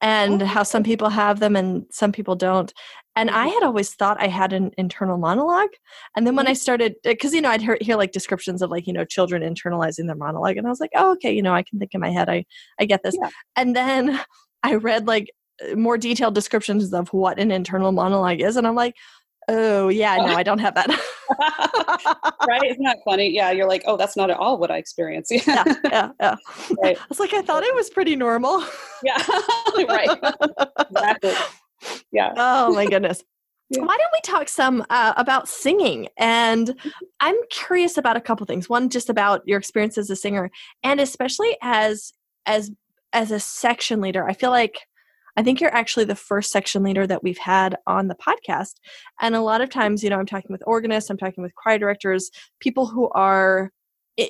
and 0.01 0.41
oh. 0.41 0.45
how 0.45 0.63
some 0.63 0.83
people 0.83 1.09
have 1.09 1.39
them 1.39 1.55
and 1.55 1.85
some 1.91 2.11
people 2.11 2.35
don't. 2.35 2.73
And 3.15 3.29
I 3.29 3.45
mm-hmm. 3.45 3.53
had 3.55 3.63
always 3.63 3.93
thought 3.93 4.21
I 4.21 4.27
had 4.27 4.53
an 4.53 4.71
internal 4.77 5.17
monologue. 5.17 5.69
And 6.15 6.25
then 6.25 6.35
when 6.35 6.47
I 6.47 6.51
mm-hmm. 6.51 6.55
started, 6.55 6.95
because, 7.03 7.33
uh, 7.33 7.35
you 7.35 7.41
know, 7.41 7.49
I'd 7.49 7.61
hear, 7.61 7.77
hear, 7.81 7.97
like 7.97 8.11
descriptions 8.11 8.61
of 8.61 8.71
like, 8.71 8.87
you 8.87 8.93
know, 8.93 9.05
children 9.05 9.41
internalizing 9.41 10.07
their 10.07 10.15
monologue. 10.15 10.57
And 10.57 10.65
I 10.65 10.69
was 10.69 10.79
like, 10.79 10.91
oh, 10.95 11.11
okay, 11.13 11.33
you 11.33 11.41
know, 11.41 11.53
I 11.53 11.63
can 11.63 11.79
think 11.79 11.93
in 11.93 11.99
my 12.01 12.11
head, 12.11 12.29
I, 12.29 12.45
I 12.79 12.85
get 12.85 13.03
this. 13.03 13.15
Yeah. 13.21 13.29
And 13.55 13.75
then 13.75 14.19
I 14.63 14.75
read 14.75 15.07
like 15.07 15.31
uh, 15.69 15.75
more 15.75 15.97
detailed 15.97 16.35
descriptions 16.35 16.93
of 16.93 17.09
what 17.09 17.39
an 17.39 17.51
internal 17.51 17.91
monologue 17.91 18.41
is. 18.41 18.55
And 18.55 18.65
I'm 18.65 18.75
like, 18.75 18.95
oh, 19.49 19.89
yeah, 19.89 20.15
no, 20.17 20.27
I 20.27 20.43
don't 20.43 20.59
have 20.59 20.75
that. 20.75 20.87
right? 22.47 22.63
Isn't 22.63 22.83
that 22.83 22.99
funny? 23.03 23.29
Yeah, 23.29 23.51
you're 23.51 23.67
like, 23.67 23.83
oh, 23.85 23.97
that's 23.97 24.15
not 24.15 24.29
at 24.29 24.37
all 24.37 24.57
what 24.57 24.71
I 24.71 24.77
experience. 24.77 25.29
yeah, 25.47 25.63
yeah, 25.83 26.09
yeah. 26.19 26.35
Right. 26.81 26.97
I 26.97 27.05
was 27.09 27.19
like, 27.19 27.33
I 27.33 27.41
thought 27.41 27.63
it 27.63 27.75
was 27.75 27.89
pretty 27.89 28.15
normal. 28.15 28.63
yeah, 29.03 29.21
right. 29.87 30.09
exactly. 30.89 31.33
Yeah. 32.11 32.33
Oh 32.35 32.73
my 32.73 32.85
goodness. 32.85 33.23
Yeah. 33.73 33.83
Why 33.83 33.95
don't 33.95 34.11
we 34.11 34.19
talk 34.25 34.49
some 34.49 34.85
uh, 34.89 35.13
about 35.15 35.47
singing? 35.47 36.09
And. 36.17 36.77
I'm 37.21 37.37
curious 37.51 37.97
about 37.97 38.17
a 38.17 38.21
couple 38.21 38.45
things. 38.45 38.67
One, 38.67 38.89
just 38.89 39.09
about 39.09 39.43
your 39.45 39.57
experience 39.57 39.97
as 39.97 40.09
a 40.09 40.15
singer, 40.15 40.51
and 40.83 40.99
especially 40.99 41.55
as 41.61 42.11
as 42.45 42.71
as 43.13 43.31
a 43.31 43.39
section 43.39 44.01
leader. 44.01 44.27
I 44.27 44.33
feel 44.33 44.49
like 44.49 44.79
I 45.37 45.43
think 45.43 45.61
you're 45.61 45.73
actually 45.73 46.05
the 46.05 46.15
first 46.15 46.51
section 46.51 46.83
leader 46.83 47.07
that 47.07 47.23
we've 47.23 47.37
had 47.37 47.77
on 47.87 48.07
the 48.07 48.15
podcast. 48.15 48.73
And 49.21 49.35
a 49.35 49.41
lot 49.41 49.61
of 49.61 49.69
times, 49.69 50.03
you 50.03 50.09
know, 50.09 50.19
I'm 50.19 50.25
talking 50.25 50.51
with 50.51 50.63
organists, 50.65 51.09
I'm 51.09 51.17
talking 51.17 51.41
with 51.43 51.55
choir 51.55 51.77
directors, 51.77 52.31
people 52.59 52.87
who 52.87 53.09
are 53.09 53.71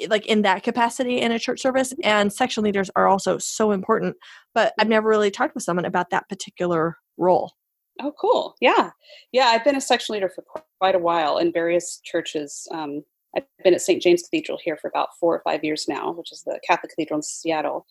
like 0.08 0.28
in 0.28 0.44
that 0.44 0.64
capacity 0.64 1.20
in 1.20 1.32
a 1.32 1.40
church 1.40 1.60
service 1.60 1.94
and 2.04 2.32
section 2.32 2.64
leaders 2.64 2.92
are 2.96 3.08
also 3.08 3.40
so 3.40 3.72
important 3.72 4.16
but 4.54 4.74
i've 4.80 4.88
never 4.88 5.10
really 5.10 5.32
talked 5.32 5.56
with 5.56 5.64
someone 5.64 5.86
about 5.86 6.12
that 6.12 6.30
particular 6.30 6.98
role. 7.18 7.52
Oh 8.00 8.14
cool. 8.20 8.56
Yeah. 8.62 8.92
Yeah 9.32 9.48
i've 9.48 9.64
been 9.64 9.76
a 9.76 9.82
section 9.82 10.14
leader 10.14 10.30
for 10.30 10.44
quite 10.80 10.96
a 10.96 11.00
while 11.00 11.38
in 11.38 11.52
various 11.52 12.00
churches 12.04 12.68
um, 12.72 13.04
i've 13.36 13.44
been 13.64 13.74
at 13.74 13.82
st 13.82 14.02
james 14.02 14.24
cathedral 14.24 14.58
here 14.64 14.78
for 14.78 14.88
about 14.88 15.10
four 15.20 15.36
or 15.36 15.42
five 15.44 15.64
years 15.64 15.86
now 15.88 16.12
which 16.12 16.32
is 16.32 16.44
the 16.44 16.60
catholic 16.68 16.92
cathedral 16.92 17.18
in 17.18 17.24
seattle. 17.24 17.86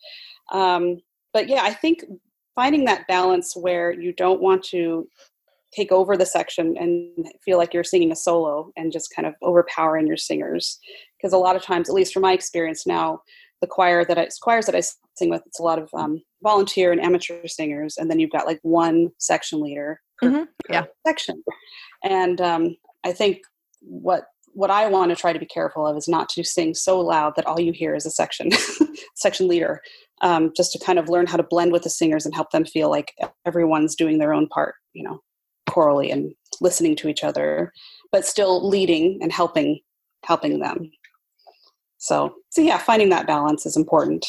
Um, 0.51 0.97
but 1.33 1.47
yeah 1.47 1.63
i 1.63 1.73
think 1.73 2.03
finding 2.55 2.85
that 2.85 3.07
balance 3.07 3.55
where 3.55 3.91
you 3.91 4.13
don't 4.13 4.41
want 4.41 4.63
to 4.63 5.07
take 5.73 5.91
over 5.91 6.17
the 6.17 6.25
section 6.25 6.75
and 6.77 7.31
feel 7.43 7.57
like 7.57 7.73
you're 7.73 7.83
singing 7.83 8.11
a 8.11 8.15
solo 8.15 8.71
and 8.75 8.91
just 8.91 9.13
kind 9.15 9.25
of 9.25 9.33
overpowering 9.41 10.05
your 10.05 10.17
singers 10.17 10.79
because 11.17 11.31
a 11.31 11.37
lot 11.37 11.55
of 11.55 11.61
times 11.61 11.87
at 11.87 11.95
least 11.95 12.13
from 12.13 12.23
my 12.23 12.33
experience 12.33 12.85
now 12.85 13.21
the 13.61 13.67
choir 13.67 14.03
that 14.03 14.17
I 14.17 14.27
choirs 14.41 14.65
that 14.65 14.75
I 14.75 14.81
sing 15.15 15.29
with 15.29 15.43
it's 15.45 15.59
a 15.59 15.63
lot 15.63 15.79
of 15.79 15.89
um, 15.93 16.21
volunteer 16.43 16.91
and 16.91 17.01
amateur 17.01 17.47
singers 17.47 17.97
and 17.97 18.09
then 18.09 18.19
you've 18.19 18.31
got 18.31 18.47
like 18.47 18.59
one 18.63 19.09
section 19.19 19.61
leader 19.61 20.01
per, 20.17 20.29
mm-hmm. 20.29 20.43
yeah. 20.69 20.85
section 21.05 21.43
and 22.03 22.41
um, 22.41 22.75
I 23.03 23.11
think 23.11 23.39
what 23.81 24.25
what 24.53 24.69
I 24.69 24.87
want 24.87 25.09
to 25.09 25.15
try 25.15 25.31
to 25.31 25.39
be 25.39 25.45
careful 25.45 25.87
of 25.87 25.95
is 25.95 26.07
not 26.07 26.27
to 26.29 26.43
sing 26.43 26.73
so 26.73 26.99
loud 26.99 27.33
that 27.35 27.45
all 27.45 27.59
you 27.59 27.71
hear 27.71 27.95
is 27.95 28.05
a 28.05 28.11
section 28.11 28.49
section 29.15 29.47
leader 29.47 29.81
um, 30.21 30.51
just 30.55 30.71
to 30.73 30.79
kind 30.79 30.99
of 30.99 31.09
learn 31.09 31.25
how 31.25 31.37
to 31.37 31.43
blend 31.43 31.71
with 31.71 31.83
the 31.83 31.89
singers 31.89 32.25
and 32.25 32.35
help 32.35 32.51
them 32.51 32.65
feel 32.65 32.89
like 32.89 33.13
everyone's 33.45 33.95
doing 33.95 34.19
their 34.19 34.33
own 34.33 34.47
part, 34.47 34.75
you 34.93 35.03
know, 35.03 35.19
chorally 35.69 36.11
and 36.11 36.33
listening 36.61 36.95
to 36.95 37.07
each 37.07 37.23
other, 37.23 37.71
but 38.11 38.25
still 38.25 38.67
leading 38.67 39.19
and 39.21 39.31
helping 39.31 39.79
helping 40.23 40.59
them. 40.59 40.91
So, 42.01 42.33
so 42.49 42.61
yeah, 42.61 42.79
finding 42.79 43.09
that 43.09 43.27
balance 43.27 43.67
is 43.67 43.77
important. 43.77 44.25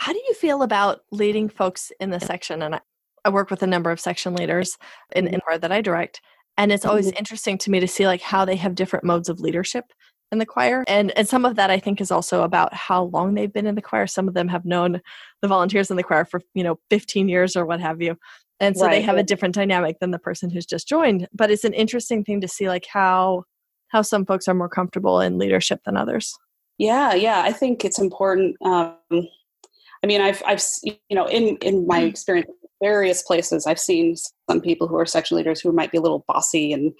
How 0.00 0.12
do 0.12 0.18
you 0.26 0.34
feel 0.34 0.62
about 0.62 1.02
leading 1.12 1.48
folks 1.48 1.92
in 2.00 2.10
the 2.10 2.18
section? 2.18 2.62
And 2.62 2.74
I, 2.74 2.80
I 3.24 3.28
work 3.30 3.48
with 3.48 3.62
a 3.62 3.66
number 3.66 3.92
of 3.92 4.00
section 4.00 4.34
leaders 4.34 4.76
in, 5.14 5.28
in 5.28 5.40
choir 5.40 5.56
that 5.56 5.70
I 5.70 5.82
direct. 5.82 6.20
And 6.58 6.72
it's 6.72 6.84
always 6.84 7.06
mm-hmm. 7.06 7.18
interesting 7.18 7.58
to 7.58 7.70
me 7.70 7.78
to 7.78 7.86
see 7.86 8.08
like 8.08 8.20
how 8.20 8.44
they 8.44 8.56
have 8.56 8.74
different 8.74 9.04
modes 9.04 9.28
of 9.28 9.38
leadership 9.38 9.84
in 10.32 10.38
the 10.38 10.46
choir. 10.46 10.82
And 10.88 11.16
and 11.16 11.28
some 11.28 11.44
of 11.44 11.54
that 11.54 11.70
I 11.70 11.78
think 11.78 12.00
is 12.00 12.10
also 12.10 12.42
about 12.42 12.74
how 12.74 13.04
long 13.04 13.34
they've 13.34 13.52
been 13.52 13.68
in 13.68 13.76
the 13.76 13.82
choir. 13.82 14.08
Some 14.08 14.26
of 14.26 14.34
them 14.34 14.48
have 14.48 14.64
known 14.64 15.00
the 15.42 15.48
volunteers 15.48 15.92
in 15.92 15.96
the 15.96 16.02
choir 16.02 16.24
for, 16.24 16.40
you 16.54 16.64
know, 16.64 16.80
15 16.90 17.28
years 17.28 17.54
or 17.54 17.66
what 17.66 17.80
have 17.80 18.02
you. 18.02 18.16
And 18.58 18.76
so 18.76 18.86
right. 18.86 18.96
they 18.96 19.02
have 19.02 19.16
a 19.16 19.22
different 19.22 19.54
dynamic 19.54 20.00
than 20.00 20.10
the 20.10 20.18
person 20.18 20.50
who's 20.50 20.66
just 20.66 20.88
joined. 20.88 21.28
But 21.32 21.52
it's 21.52 21.64
an 21.64 21.72
interesting 21.72 22.24
thing 22.24 22.40
to 22.40 22.48
see 22.48 22.68
like 22.68 22.86
how 22.86 23.44
how 23.90 24.02
some 24.02 24.26
folks 24.26 24.48
are 24.48 24.54
more 24.54 24.68
comfortable 24.68 25.20
in 25.20 25.38
leadership 25.38 25.82
than 25.84 25.96
others. 25.96 26.36
Yeah, 26.80 27.12
yeah. 27.12 27.42
I 27.42 27.52
think 27.52 27.84
it's 27.84 27.98
important. 27.98 28.56
Um, 28.64 28.96
I 29.12 30.06
mean, 30.06 30.22
I've, 30.22 30.42
I've, 30.46 30.62
you 30.82 30.96
know, 31.10 31.26
in 31.26 31.58
in 31.58 31.86
my 31.86 32.00
mm. 32.00 32.08
experience, 32.08 32.50
various 32.82 33.22
places, 33.22 33.66
I've 33.66 33.78
seen 33.78 34.16
some 34.48 34.62
people 34.62 34.88
who 34.88 34.96
are 34.96 35.04
section 35.04 35.36
leaders 35.36 35.60
who 35.60 35.72
might 35.72 35.92
be 35.92 35.98
a 35.98 36.00
little 36.00 36.24
bossy 36.26 36.72
and, 36.72 36.94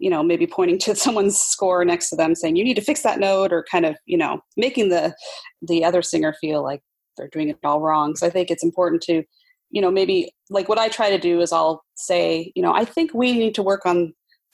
you 0.00 0.10
know, 0.10 0.24
maybe 0.24 0.48
pointing 0.48 0.80
to 0.80 0.96
someone's 1.04 1.40
score 1.40 1.84
next 1.84 2.10
to 2.10 2.16
them, 2.16 2.34
saying 2.34 2.56
you 2.56 2.64
need 2.64 2.74
to 2.74 2.82
fix 2.82 3.02
that 3.02 3.20
note, 3.20 3.52
or 3.52 3.64
kind 3.70 3.86
of, 3.86 3.94
you 4.04 4.18
know, 4.18 4.40
making 4.56 4.88
the 4.88 5.14
the 5.62 5.84
other 5.84 6.02
singer 6.02 6.34
feel 6.40 6.64
like 6.64 6.80
they're 7.16 7.28
doing 7.28 7.50
it 7.50 7.58
all 7.62 7.80
wrong. 7.80 8.16
So 8.16 8.26
I 8.26 8.30
think 8.30 8.50
it's 8.50 8.64
important 8.64 9.00
to, 9.02 9.22
you 9.70 9.80
know, 9.80 9.92
maybe 9.92 10.32
like 10.50 10.68
what 10.68 10.78
I 10.78 10.88
try 10.88 11.08
to 11.08 11.18
do 11.18 11.40
is 11.40 11.52
I'll 11.52 11.84
say, 11.94 12.50
you 12.56 12.64
know, 12.64 12.74
I 12.74 12.84
think 12.84 13.14
we 13.14 13.30
need 13.30 13.54
to 13.54 13.62
work 13.62 13.86
on. 13.86 14.12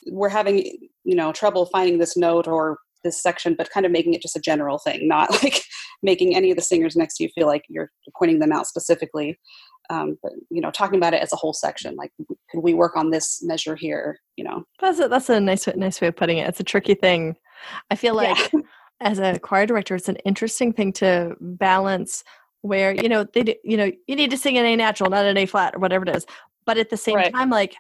We're 0.08 0.28
having, 0.28 0.58
you 1.04 1.16
know, 1.16 1.32
trouble 1.32 1.64
finding 1.64 1.98
this 1.98 2.14
note 2.14 2.46
or 2.46 2.78
this 3.06 3.22
section, 3.22 3.54
but 3.54 3.70
kind 3.70 3.86
of 3.86 3.92
making 3.92 4.12
it 4.12 4.20
just 4.20 4.36
a 4.36 4.40
general 4.40 4.78
thing, 4.78 5.08
not 5.08 5.30
like 5.42 5.62
making 6.02 6.36
any 6.36 6.50
of 6.50 6.56
the 6.56 6.62
singers 6.62 6.96
next 6.96 7.16
to 7.16 7.24
you 7.24 7.30
feel 7.34 7.46
like 7.46 7.64
you're 7.68 7.90
pointing 8.18 8.40
them 8.40 8.52
out 8.52 8.66
specifically. 8.66 9.38
Um, 9.88 10.18
but 10.22 10.32
you 10.50 10.60
know, 10.60 10.70
talking 10.70 10.98
about 10.98 11.14
it 11.14 11.22
as 11.22 11.32
a 11.32 11.36
whole 11.36 11.52
section, 11.52 11.94
like 11.96 12.12
could 12.50 12.60
we 12.60 12.74
work 12.74 12.96
on 12.96 13.10
this 13.10 13.40
measure 13.42 13.76
here? 13.76 14.18
You 14.36 14.44
know, 14.44 14.64
that's 14.80 15.00
a, 15.00 15.08
that's 15.08 15.28
a 15.28 15.40
nice 15.40 15.66
nice 15.76 16.00
way 16.00 16.08
of 16.08 16.16
putting 16.16 16.38
it. 16.38 16.48
It's 16.48 16.60
a 16.60 16.64
tricky 16.64 16.94
thing. 16.94 17.36
I 17.90 17.94
feel 17.94 18.14
like 18.14 18.36
yeah. 18.52 18.60
as 19.00 19.18
a 19.18 19.38
choir 19.38 19.66
director, 19.66 19.94
it's 19.94 20.08
an 20.08 20.16
interesting 20.24 20.72
thing 20.72 20.92
to 20.94 21.36
balance 21.40 22.24
where 22.62 22.92
you 22.92 23.08
know 23.08 23.24
they 23.32 23.44
do, 23.44 23.54
you 23.62 23.76
know 23.76 23.90
you 24.06 24.16
need 24.16 24.30
to 24.30 24.38
sing 24.38 24.56
in 24.56 24.66
a 24.66 24.74
natural, 24.76 25.08
not 25.08 25.24
in 25.24 25.36
a 25.36 25.46
flat 25.46 25.74
or 25.74 25.78
whatever 25.78 26.04
it 26.04 26.16
is. 26.16 26.26
But 26.64 26.78
at 26.78 26.90
the 26.90 26.96
same 26.96 27.14
right. 27.14 27.32
time, 27.32 27.50
like 27.50 27.76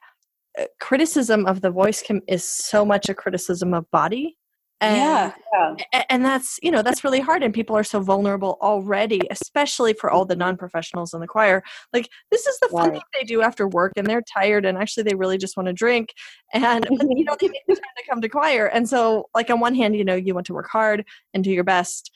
uh, 0.58 0.66
criticism 0.80 1.44
of 1.46 1.60
the 1.60 1.70
voice 1.70 2.02
can, 2.02 2.22
is 2.28 2.44
so 2.44 2.84
much 2.84 3.08
a 3.08 3.14
criticism 3.14 3.74
of 3.74 3.90
body 3.90 4.36
and, 4.82 4.96
yeah, 4.96 5.32
yeah. 5.54 6.04
And 6.10 6.22
that's, 6.22 6.58
you 6.62 6.70
know, 6.70 6.82
that's 6.82 7.02
really 7.02 7.20
hard. 7.20 7.42
And 7.42 7.54
people 7.54 7.74
are 7.76 7.84
so 7.84 7.98
vulnerable 7.98 8.58
already, 8.60 9.22
especially 9.30 9.94
for 9.94 10.10
all 10.10 10.26
the 10.26 10.36
non 10.36 10.58
professionals 10.58 11.14
in 11.14 11.20
the 11.20 11.26
choir. 11.26 11.62
Like, 11.94 12.10
this 12.30 12.46
is 12.46 12.58
the 12.58 12.68
fun 12.68 12.90
right. 12.90 12.92
thing 12.92 13.02
they 13.14 13.24
do 13.24 13.40
after 13.40 13.66
work 13.66 13.94
and 13.96 14.06
they're 14.06 14.22
tired 14.22 14.66
and 14.66 14.76
actually 14.76 15.04
they 15.04 15.14
really 15.14 15.38
just 15.38 15.56
want 15.56 15.68
to 15.68 15.72
drink. 15.72 16.12
And, 16.52 16.86
you 16.90 17.24
know, 17.24 17.36
they 17.40 17.48
make 17.48 17.62
the 17.66 17.74
time 17.74 17.84
to 17.96 18.04
come 18.08 18.20
to 18.20 18.28
choir. 18.28 18.66
And 18.66 18.86
so, 18.86 19.30
like, 19.34 19.48
on 19.48 19.60
one 19.60 19.74
hand, 19.74 19.96
you 19.96 20.04
know, 20.04 20.14
you 20.14 20.34
want 20.34 20.46
to 20.46 20.54
work 20.54 20.68
hard 20.68 21.06
and 21.32 21.42
do 21.42 21.50
your 21.50 21.64
best. 21.64 22.10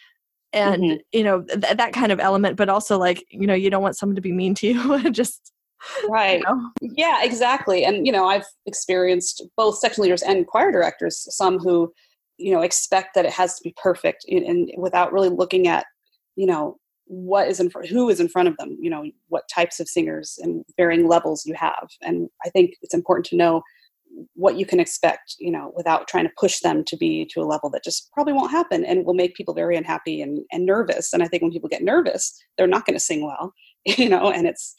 And, 0.53 0.83
mm-hmm. 0.83 0.97
you 1.13 1.25
know, 1.25 1.43
th- 1.43 1.77
that 1.77 1.93
kind 1.95 2.13
of 2.13 2.21
element, 2.21 2.57
but 2.57 2.69
also, 2.69 2.99
like, 2.99 3.25
you 3.31 3.47
know, 3.47 3.55
you 3.55 3.71
don't 3.71 3.83
want 3.83 3.97
someone 3.97 4.17
to 4.17 4.23
be 4.23 4.33
mean 4.33 4.55
to 4.57 4.67
you. 4.67 5.11
just, 5.13 5.53
right 6.11 6.41
you 6.41 6.45
know? 6.45 6.71
yeah 6.83 7.25
exactly 7.25 7.87
and 7.87 8.05
you 8.05 8.13
know 8.13 8.27
i've 8.27 8.45
experienced 8.67 9.43
both 9.57 9.79
section 9.79 10.03
leaders 10.03 10.21
and 10.21 10.47
choir 10.47 10.71
directors 10.71 11.27
some 11.35 11.59
who 11.59 11.91
you 12.41 12.53
know 12.53 12.63
expect 12.63 13.15
that 13.15 13.25
it 13.25 13.33
has 13.33 13.57
to 13.57 13.63
be 13.63 13.75
perfect 13.77 14.25
and, 14.29 14.43
and 14.45 14.71
without 14.79 15.13
really 15.13 15.29
looking 15.29 15.69
at 15.69 15.87
you 16.37 16.47
know 16.47 16.77
what 17.07 17.49
is 17.49 17.61
in 17.61 17.69
front 17.69 17.89
who 17.89 18.09
is 18.09 18.21
in 18.21 18.29
front 18.29 18.49
of 18.49 18.57
them 18.57 18.77
you 18.81 18.89
know 18.89 19.05
what 19.29 19.49
types 19.53 19.81
of 19.81 19.89
singers 19.89 20.39
and 20.43 20.65
varying 20.77 21.09
levels 21.09 21.45
you 21.45 21.55
have. 21.55 21.89
And 22.03 22.29
i 22.45 22.49
think 22.51 22.75
it's 22.83 22.95
important 22.95 23.27
to 23.27 23.37
know 23.37 23.63
what 24.35 24.57
you 24.57 24.67
can 24.67 24.81
expect 24.81 25.37
you 25.39 25.51
know 25.51 25.73
without 25.77 26.09
trying 26.09 26.25
to 26.25 26.33
push 26.39 26.61
them 26.61 26.85
to 26.85 26.97
be 26.97 27.29
to 27.33 27.41
a 27.41 27.45
level 27.45 27.71
that 27.71 27.85
just 27.85 28.11
probably 28.13 28.33
won't 28.33 28.51
happen 28.51 28.85
and 28.85 29.05
will 29.05 29.15
make 29.15 29.35
people 29.35 29.55
very 29.55 29.77
unhappy 29.77 30.21
and, 30.21 30.41
and 30.53 30.67
nervous. 30.67 31.13
And 31.13 31.23
i 31.23 31.27
think 31.27 31.43
when 31.43 31.53
people 31.53 31.69
get 31.69 31.83
nervous 31.83 32.35
they're 32.57 32.67
not 32.67 32.87
going 32.87 32.97
to 32.97 33.01
sing 33.01 33.25
well 33.25 33.53
you 33.85 34.09
know 34.09 34.31
and 34.31 34.47
it's 34.47 34.75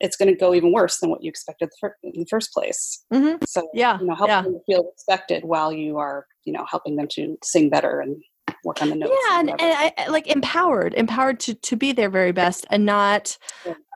it's 0.00 0.16
going 0.16 0.28
to 0.28 0.38
go 0.38 0.54
even 0.54 0.72
worse 0.72 0.98
than 0.98 1.10
what 1.10 1.22
you 1.22 1.28
expected 1.28 1.70
in 2.02 2.20
the 2.20 2.26
first 2.28 2.52
place. 2.52 3.04
Mm-hmm. 3.12 3.44
So, 3.46 3.68
yeah, 3.72 3.98
you 3.98 4.06
know, 4.06 4.14
help 4.14 4.28
yeah. 4.28 4.42
them 4.42 4.60
feel 4.66 4.90
respected 4.94 5.44
while 5.44 5.72
you 5.72 5.98
are, 5.98 6.26
you 6.44 6.52
know, 6.52 6.66
helping 6.68 6.96
them 6.96 7.08
to 7.12 7.36
sing 7.42 7.70
better 7.70 8.00
and 8.00 8.16
work 8.64 8.82
on 8.82 8.90
the 8.90 8.94
notes. 8.94 9.12
Yeah, 9.28 9.40
and, 9.40 9.50
and, 9.50 9.60
I 9.60 10.08
like 10.08 10.26
empowered, 10.26 10.94
empowered 10.94 11.40
to 11.40 11.54
to 11.54 11.76
be 11.76 11.92
their 11.92 12.10
very 12.10 12.32
best, 12.32 12.66
and 12.70 12.84
not, 12.84 13.36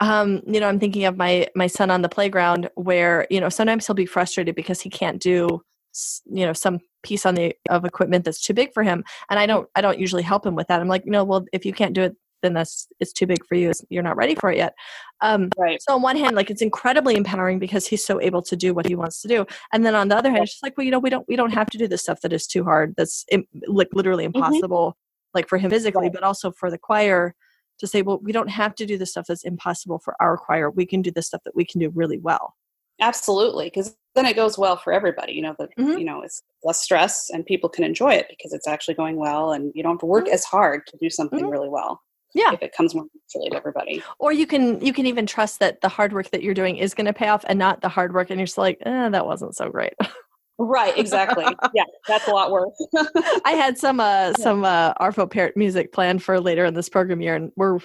um, 0.00 0.42
you 0.46 0.60
know, 0.60 0.68
I'm 0.68 0.80
thinking 0.80 1.04
of 1.04 1.16
my 1.16 1.48
my 1.54 1.66
son 1.66 1.90
on 1.90 2.02
the 2.02 2.08
playground 2.08 2.70
where 2.74 3.26
you 3.30 3.40
know 3.40 3.48
sometimes 3.48 3.86
he'll 3.86 3.94
be 3.94 4.06
frustrated 4.06 4.54
because 4.54 4.80
he 4.80 4.90
can't 4.90 5.20
do, 5.20 5.62
you 6.26 6.46
know, 6.46 6.52
some 6.52 6.78
piece 7.02 7.26
on 7.26 7.34
the 7.34 7.54
of 7.68 7.84
equipment 7.84 8.24
that's 8.24 8.40
too 8.40 8.54
big 8.54 8.72
for 8.72 8.82
him, 8.82 9.04
and 9.28 9.38
I 9.38 9.46
don't 9.46 9.68
I 9.74 9.80
don't 9.80 9.98
usually 9.98 10.22
help 10.22 10.46
him 10.46 10.54
with 10.54 10.68
that. 10.68 10.80
I'm 10.80 10.88
like, 10.88 11.06
no, 11.06 11.24
well, 11.24 11.44
if 11.52 11.66
you 11.66 11.72
can't 11.72 11.94
do 11.94 12.02
it 12.02 12.16
then 12.42 12.54
that's 12.54 12.88
it's 13.00 13.12
too 13.12 13.26
big 13.26 13.44
for 13.46 13.54
you 13.54 13.72
you're 13.88 14.02
not 14.02 14.16
ready 14.16 14.34
for 14.34 14.50
it 14.50 14.56
yet 14.56 14.74
um, 15.22 15.48
right. 15.58 15.82
so 15.82 15.94
on 15.94 16.02
one 16.02 16.16
hand 16.16 16.34
like 16.34 16.50
it's 16.50 16.62
incredibly 16.62 17.16
empowering 17.16 17.58
because 17.58 17.86
he's 17.86 18.04
so 18.04 18.20
able 18.20 18.42
to 18.42 18.56
do 18.56 18.72
what 18.72 18.86
he 18.86 18.94
wants 18.94 19.20
to 19.22 19.28
do 19.28 19.46
and 19.72 19.84
then 19.84 19.94
on 19.94 20.08
the 20.08 20.16
other 20.16 20.30
hand 20.30 20.42
it's 20.42 20.52
just 20.52 20.62
like 20.62 20.76
well 20.76 20.84
you 20.84 20.90
know 20.90 20.98
we 20.98 21.10
don't 21.10 21.26
we 21.28 21.36
don't 21.36 21.52
have 21.52 21.68
to 21.68 21.78
do 21.78 21.86
the 21.86 21.98
stuff 21.98 22.20
that 22.20 22.32
is 22.32 22.46
too 22.46 22.64
hard 22.64 22.94
that's 22.96 23.24
Im- 23.30 23.46
like 23.66 23.88
literally 23.92 24.26
mm-hmm. 24.26 24.36
impossible 24.36 24.90
mm-hmm. 24.90 25.38
like 25.38 25.48
for 25.48 25.58
him 25.58 25.70
physically 25.70 26.04
right. 26.04 26.12
but 26.12 26.22
also 26.22 26.50
for 26.50 26.70
the 26.70 26.78
choir 26.78 27.34
to 27.78 27.86
say 27.86 28.02
well 28.02 28.18
we 28.22 28.32
don't 28.32 28.48
have 28.48 28.74
to 28.74 28.86
do 28.86 28.98
the 28.98 29.06
stuff 29.06 29.26
that's 29.26 29.44
impossible 29.44 29.98
for 29.98 30.14
our 30.20 30.36
choir 30.36 30.70
we 30.70 30.86
can 30.86 31.02
do 31.02 31.10
the 31.10 31.22
stuff 31.22 31.42
that 31.44 31.56
we 31.56 31.64
can 31.64 31.80
do 31.80 31.90
really 31.94 32.18
well 32.18 32.54
absolutely 33.00 33.66
because 33.66 33.96
then 34.14 34.26
it 34.26 34.36
goes 34.36 34.58
well 34.58 34.76
for 34.76 34.92
everybody 34.92 35.32
you 35.32 35.42
know 35.42 35.54
the 35.58 35.68
mm-hmm. 35.78 35.98
you 35.98 36.04
know 36.04 36.22
it's 36.22 36.42
less 36.62 36.80
stress 36.80 37.30
and 37.30 37.46
people 37.46 37.68
can 37.68 37.84
enjoy 37.84 38.12
it 38.12 38.26
because 38.28 38.52
it's 38.52 38.68
actually 38.68 38.94
going 38.94 39.16
well 39.16 39.52
and 39.52 39.72
you 39.74 39.82
don't 39.82 39.92
have 39.92 40.00
to 40.00 40.06
work 40.06 40.26
mm-hmm. 40.26 40.34
as 40.34 40.44
hard 40.44 40.86
to 40.86 40.96
do 41.00 41.08
something 41.08 41.40
mm-hmm. 41.40 41.48
really 41.48 41.68
well 41.68 42.00
yeah. 42.34 42.52
if 42.52 42.62
it 42.62 42.74
comes 42.76 42.94
more 42.94 43.06
naturally 43.14 43.50
to 43.50 43.56
everybody. 43.56 44.02
Or 44.18 44.32
you 44.32 44.46
can 44.46 44.80
you 44.84 44.92
can 44.92 45.06
even 45.06 45.26
trust 45.26 45.58
that 45.60 45.80
the 45.80 45.88
hard 45.88 46.12
work 46.12 46.30
that 46.30 46.42
you're 46.42 46.54
doing 46.54 46.76
is 46.76 46.94
going 46.94 47.06
to 47.06 47.12
pay 47.12 47.28
off 47.28 47.44
and 47.48 47.58
not 47.58 47.80
the 47.80 47.88
hard 47.88 48.14
work 48.14 48.30
and 48.30 48.38
you're 48.38 48.46
just 48.46 48.58
like 48.58 48.78
eh, 48.82 49.08
that 49.08 49.26
wasn't 49.26 49.56
so 49.56 49.68
great. 49.70 49.94
Right 50.62 50.96
exactly. 50.98 51.44
Yeah 51.74 51.84
that's 52.06 52.28
a 52.28 52.32
lot 52.32 52.50
worse. 52.50 52.86
I 53.44 53.52
had 53.52 53.78
some 53.78 53.98
uh 53.98 54.34
some 54.34 54.64
uh 54.64 54.94
arvo 54.94 55.30
pärt 55.30 55.56
music 55.56 55.92
planned 55.92 56.22
for 56.22 56.40
later 56.40 56.64
in 56.64 56.74
this 56.74 56.88
program 56.88 57.20
year 57.20 57.34
and 57.34 57.50
we're 57.56 57.78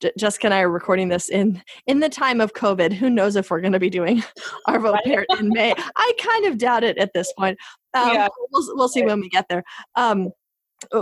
J- 0.00 0.12
jessica 0.18 0.46
and 0.46 0.54
i 0.54 0.60
are 0.60 0.70
recording 0.70 1.08
this 1.08 1.28
in 1.28 1.62
in 1.86 2.00
the 2.00 2.08
time 2.08 2.40
of 2.40 2.54
covid. 2.54 2.92
Who 2.92 3.10
knows 3.10 3.36
if 3.36 3.50
we're 3.50 3.60
going 3.60 3.72
to 3.74 3.80
be 3.80 3.90
doing 3.90 4.22
arvo 4.68 4.92
right. 4.92 5.04
pärt 5.04 5.26
in 5.38 5.50
may? 5.50 5.74
I 5.96 6.12
kind 6.18 6.46
of 6.46 6.58
doubt 6.58 6.82
it 6.84 6.98
at 6.98 7.12
this 7.12 7.32
point. 7.34 7.58
Um, 7.92 8.08
yeah. 8.12 8.28
we'll, 8.50 8.76
we'll 8.76 8.88
see 8.88 9.04
when 9.04 9.20
we 9.20 9.28
get 9.28 9.46
there. 9.48 9.62
Um 9.94 10.30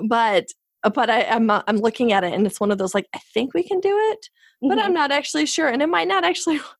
but 0.08 0.46
but 0.90 1.10
I, 1.10 1.20
am 1.22 1.50
I'm, 1.50 1.62
I'm 1.66 1.76
looking 1.76 2.12
at 2.12 2.24
it 2.24 2.32
and 2.32 2.46
it's 2.46 2.60
one 2.60 2.70
of 2.70 2.78
those 2.78 2.94
like 2.94 3.08
I 3.14 3.20
think 3.32 3.54
we 3.54 3.62
can 3.62 3.80
do 3.80 3.96
it, 4.12 4.28
but 4.60 4.70
mm-hmm. 4.70 4.78
I'm 4.80 4.92
not 4.92 5.12
actually 5.12 5.46
sure, 5.46 5.68
and 5.68 5.82
it 5.82 5.88
might 5.88 6.08
not 6.08 6.24
actually. 6.24 6.60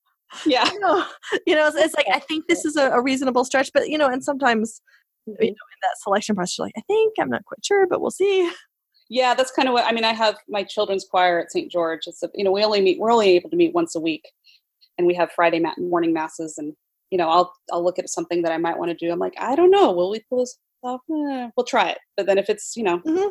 Yeah, 0.47 0.67
you 0.73 0.81
know, 0.81 1.05
you 1.47 1.55
know 1.55 1.67
it's, 1.67 1.77
it's, 1.77 1.95
like 1.95 2.07
I 2.11 2.19
think 2.27 2.47
this 2.49 2.65
is 2.65 2.77
a, 2.77 2.89
a, 2.93 3.03
reasonable 3.03 3.45
stretch, 3.45 3.71
but 3.75 3.91
you 3.91 3.99
know, 3.99 4.09
and 4.09 4.25
sometimes 4.25 4.81
you 5.27 5.35
mm-hmm. 5.35 5.45
know 5.45 5.49
in 5.49 5.81
that 5.83 5.99
selection 6.03 6.35
process, 6.35 6.57
you're 6.57 6.67
like 6.69 6.75
I 6.79 6.81
think 6.87 7.13
I'm 7.21 7.29
not 7.29 7.45
quite 7.45 7.63
sure, 7.63 7.87
but 7.87 8.01
we'll 8.01 8.11
see. 8.11 8.51
Yeah, 9.11 9.35
that's 9.35 9.51
kind 9.51 9.69
of 9.69 9.75
what 9.75 9.85
I 9.85 9.93
mean. 9.93 10.05
I 10.05 10.15
have 10.15 10.39
my 10.49 10.63
children's 10.63 11.05
choir 11.05 11.39
at 11.39 11.53
St. 11.53 11.71
George. 11.71 12.07
It's 12.07 12.23
a, 12.23 12.31
you 12.33 12.45
know 12.45 12.51
we 12.51 12.65
only 12.65 12.81
meet 12.81 12.99
we're 12.99 13.13
only 13.13 13.37
able 13.37 13.51
to 13.51 13.57
meet 13.57 13.75
once 13.75 13.95
a 13.95 14.01
week, 14.01 14.27
and 14.97 15.07
we 15.07 15.13
have 15.13 15.31
Friday 15.33 15.59
mat- 15.59 15.77
morning 15.77 16.15
masses, 16.15 16.57
and 16.57 16.73
you 17.11 17.19
know 17.19 17.29
I'll 17.29 17.53
I'll 17.71 17.85
look 17.85 17.99
at 17.99 18.09
something 18.09 18.41
that 18.41 18.53
I 18.53 18.57
might 18.57 18.79
want 18.79 18.91
to 18.91 18.97
do. 18.97 19.13
I'm 19.13 19.19
like 19.19 19.35
I 19.39 19.55
don't 19.55 19.71
know. 19.71 19.93
Will 19.93 20.11
we 20.11 20.25
pull 20.31 20.39
this 20.39 20.57
off? 20.83 21.03
Eh, 21.11 21.51
we'll 21.59 21.67
try 21.67 21.91
it. 21.91 21.99
But 22.17 22.25
then 22.25 22.39
if 22.39 22.49
it's 22.49 22.75
you 22.75 22.85
know 22.85 23.01
mm-hmm 23.01 23.29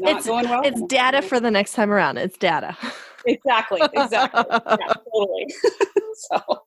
it's, 0.00 0.26
going 0.26 0.48
well. 0.48 0.62
It's 0.64 0.82
data 0.82 1.22
for 1.22 1.40
the 1.40 1.50
next 1.50 1.72
time 1.72 1.90
around. 1.90 2.18
It's 2.18 2.38
data. 2.38 2.76
Exactly. 3.26 3.80
Exactly. 3.94 4.44
yeah, 4.50 4.92
totally. 5.10 5.46
so 6.14 6.60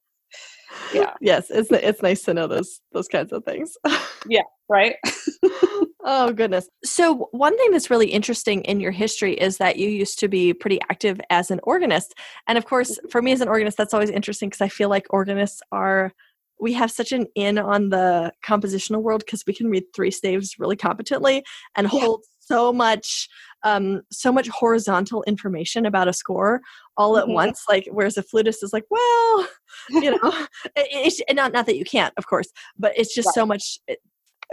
yeah. 0.94 1.14
Yes, 1.22 1.50
it's 1.50 1.70
it's 1.72 2.02
nice 2.02 2.24
to 2.24 2.34
know 2.34 2.48
those 2.48 2.82
those 2.94 3.08
kinds 3.08 3.32
of 3.32 3.44
things. 3.44 3.78
yeah, 4.28 4.44
right. 4.70 4.96
oh 6.04 6.32
goodness. 6.34 6.70
So 6.84 7.28
one 7.32 7.58
thing 7.58 7.72
that's 7.72 7.90
really 7.90 8.08
interesting 8.08 8.64
in 8.64 8.80
your 8.80 8.92
history 8.92 9.34
is 9.34 9.58
that 9.58 9.78
you 9.78 9.90
used 9.90 10.20
to 10.20 10.28
be 10.28 10.54
pretty 10.54 10.80
active 10.90 11.20
as 11.30 11.52
an 11.52 11.60
organist. 11.64 12.16
And 12.48 12.58
of 12.58 12.66
course, 12.66 12.92
mm-hmm. 12.92 13.10
for 13.10 13.22
me 13.22 13.32
as 13.32 13.42
an 13.42 13.48
organist 13.48 13.78
that's 13.78 13.94
always 13.94 14.10
interesting 14.10 14.50
because 14.50 14.62
I 14.62 14.70
feel 14.70 14.90
like 14.90 15.06
organists 15.10 15.62
are 15.72 16.14
we 16.60 16.74
have 16.74 16.92
such 16.92 17.12
an 17.12 17.28
in 17.36 17.58
on 17.58 17.90
the 17.90 18.32
compositional 18.46 19.02
world 19.02 19.24
because 19.26 19.44
we 19.46 19.54
can 19.54 19.70
read 19.70 19.84
three 19.96 20.12
staves 20.12 20.56
really 20.58 20.76
competently 20.76 21.44
and 21.76 21.86
yeah. 21.92 22.00
hold 22.00 22.24
so 22.40 22.72
much 22.72 23.28
um, 23.64 24.02
so 24.12 24.32
much 24.32 24.48
horizontal 24.48 25.24
information 25.24 25.86
about 25.86 26.08
a 26.08 26.14
score 26.14 26.62
all 26.96 27.18
at 27.18 27.26
mm-hmm. 27.26 27.34
once 27.34 27.64
like 27.68 27.88
whereas 27.92 28.18
a 28.18 28.24
flutist 28.24 28.64
is 28.64 28.74
like 28.74 28.86
well 28.90 29.48
you 29.90 30.12
know 30.12 30.48
it, 30.76 30.88
it's 30.92 31.22
not 31.34 31.52
not 31.52 31.66
that 31.66 31.78
you 31.78 31.86
can't 31.86 32.14
of 32.18 32.28
course 32.28 32.48
but 32.78 32.94
it's 32.96 33.14
just 33.14 33.28
right. 33.28 33.36
so 33.36 33.46
much 33.46 33.80
it, 33.88 34.00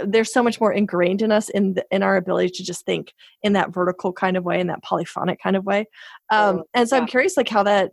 there's 0.05 0.33
so 0.33 0.43
much 0.43 0.61
more 0.61 0.73
ingrained 0.73 1.23
in 1.23 1.31
us 1.31 1.49
in 1.51 1.75
the, 1.75 1.85
in 1.93 2.03
our 2.03 2.17
ability 2.17 2.49
to 2.49 2.65
just 2.65 2.85
think 2.85 3.13
in 3.45 3.53
that 3.53 3.73
vertical 3.73 4.13
kind 4.13 4.37
of 4.37 4.45
way 4.45 4.59
in 4.59 4.67
that 4.67 4.83
polyphonic 4.83 5.41
kind 5.41 5.55
of 5.55 5.65
way 5.65 5.87
um, 6.31 6.63
and 6.75 6.89
so 6.89 6.97
yeah. 6.97 7.03
i'm 7.03 7.09
curious 7.09 7.37
like 7.37 7.49
how 7.49 7.63
that 7.63 7.93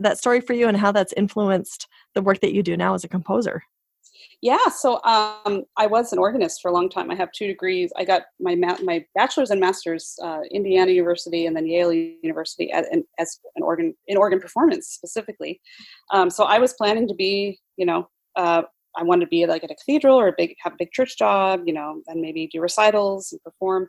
that 0.00 0.18
story 0.18 0.40
for 0.40 0.54
you 0.54 0.66
and 0.66 0.76
how 0.76 0.90
that's 0.90 1.12
influenced 1.12 1.86
the 2.14 2.22
work 2.22 2.40
that 2.40 2.52
you 2.52 2.62
do 2.62 2.76
now 2.76 2.94
as 2.94 3.04
a 3.04 3.08
composer 3.08 3.62
yeah, 4.40 4.68
so 4.68 5.02
um, 5.02 5.64
I 5.76 5.86
was 5.86 6.12
an 6.12 6.18
organist 6.20 6.62
for 6.62 6.70
a 6.70 6.74
long 6.74 6.88
time. 6.88 7.10
I 7.10 7.16
have 7.16 7.32
two 7.32 7.48
degrees. 7.48 7.92
I 7.96 8.04
got 8.04 8.22
my 8.38 8.54
ma- 8.54 8.78
my 8.82 9.04
bachelor's 9.16 9.50
and 9.50 9.60
master's, 9.60 10.16
uh, 10.22 10.40
Indiana 10.52 10.92
University 10.92 11.46
and 11.46 11.56
then 11.56 11.66
Yale 11.66 11.92
University 11.92 12.70
as, 12.70 12.86
an 12.92 13.04
organ 13.62 13.94
in 14.06 14.16
organ 14.16 14.38
performance 14.38 14.88
specifically. 14.88 15.60
Um, 16.12 16.30
so 16.30 16.44
I 16.44 16.60
was 16.60 16.74
planning 16.74 17.08
to 17.08 17.14
be, 17.14 17.58
you 17.76 17.84
know, 17.84 18.08
uh, 18.36 18.62
I 18.96 19.02
wanted 19.02 19.24
to 19.24 19.28
be 19.28 19.44
like 19.46 19.64
at 19.64 19.72
a 19.72 19.74
cathedral 19.74 20.16
or 20.16 20.28
a 20.28 20.34
big 20.36 20.54
have 20.62 20.74
a 20.74 20.78
big 20.78 20.92
church 20.92 21.18
job, 21.18 21.62
you 21.66 21.72
know, 21.72 22.00
and 22.06 22.20
maybe 22.20 22.46
do 22.46 22.60
recitals 22.60 23.32
and 23.32 23.42
perform. 23.42 23.88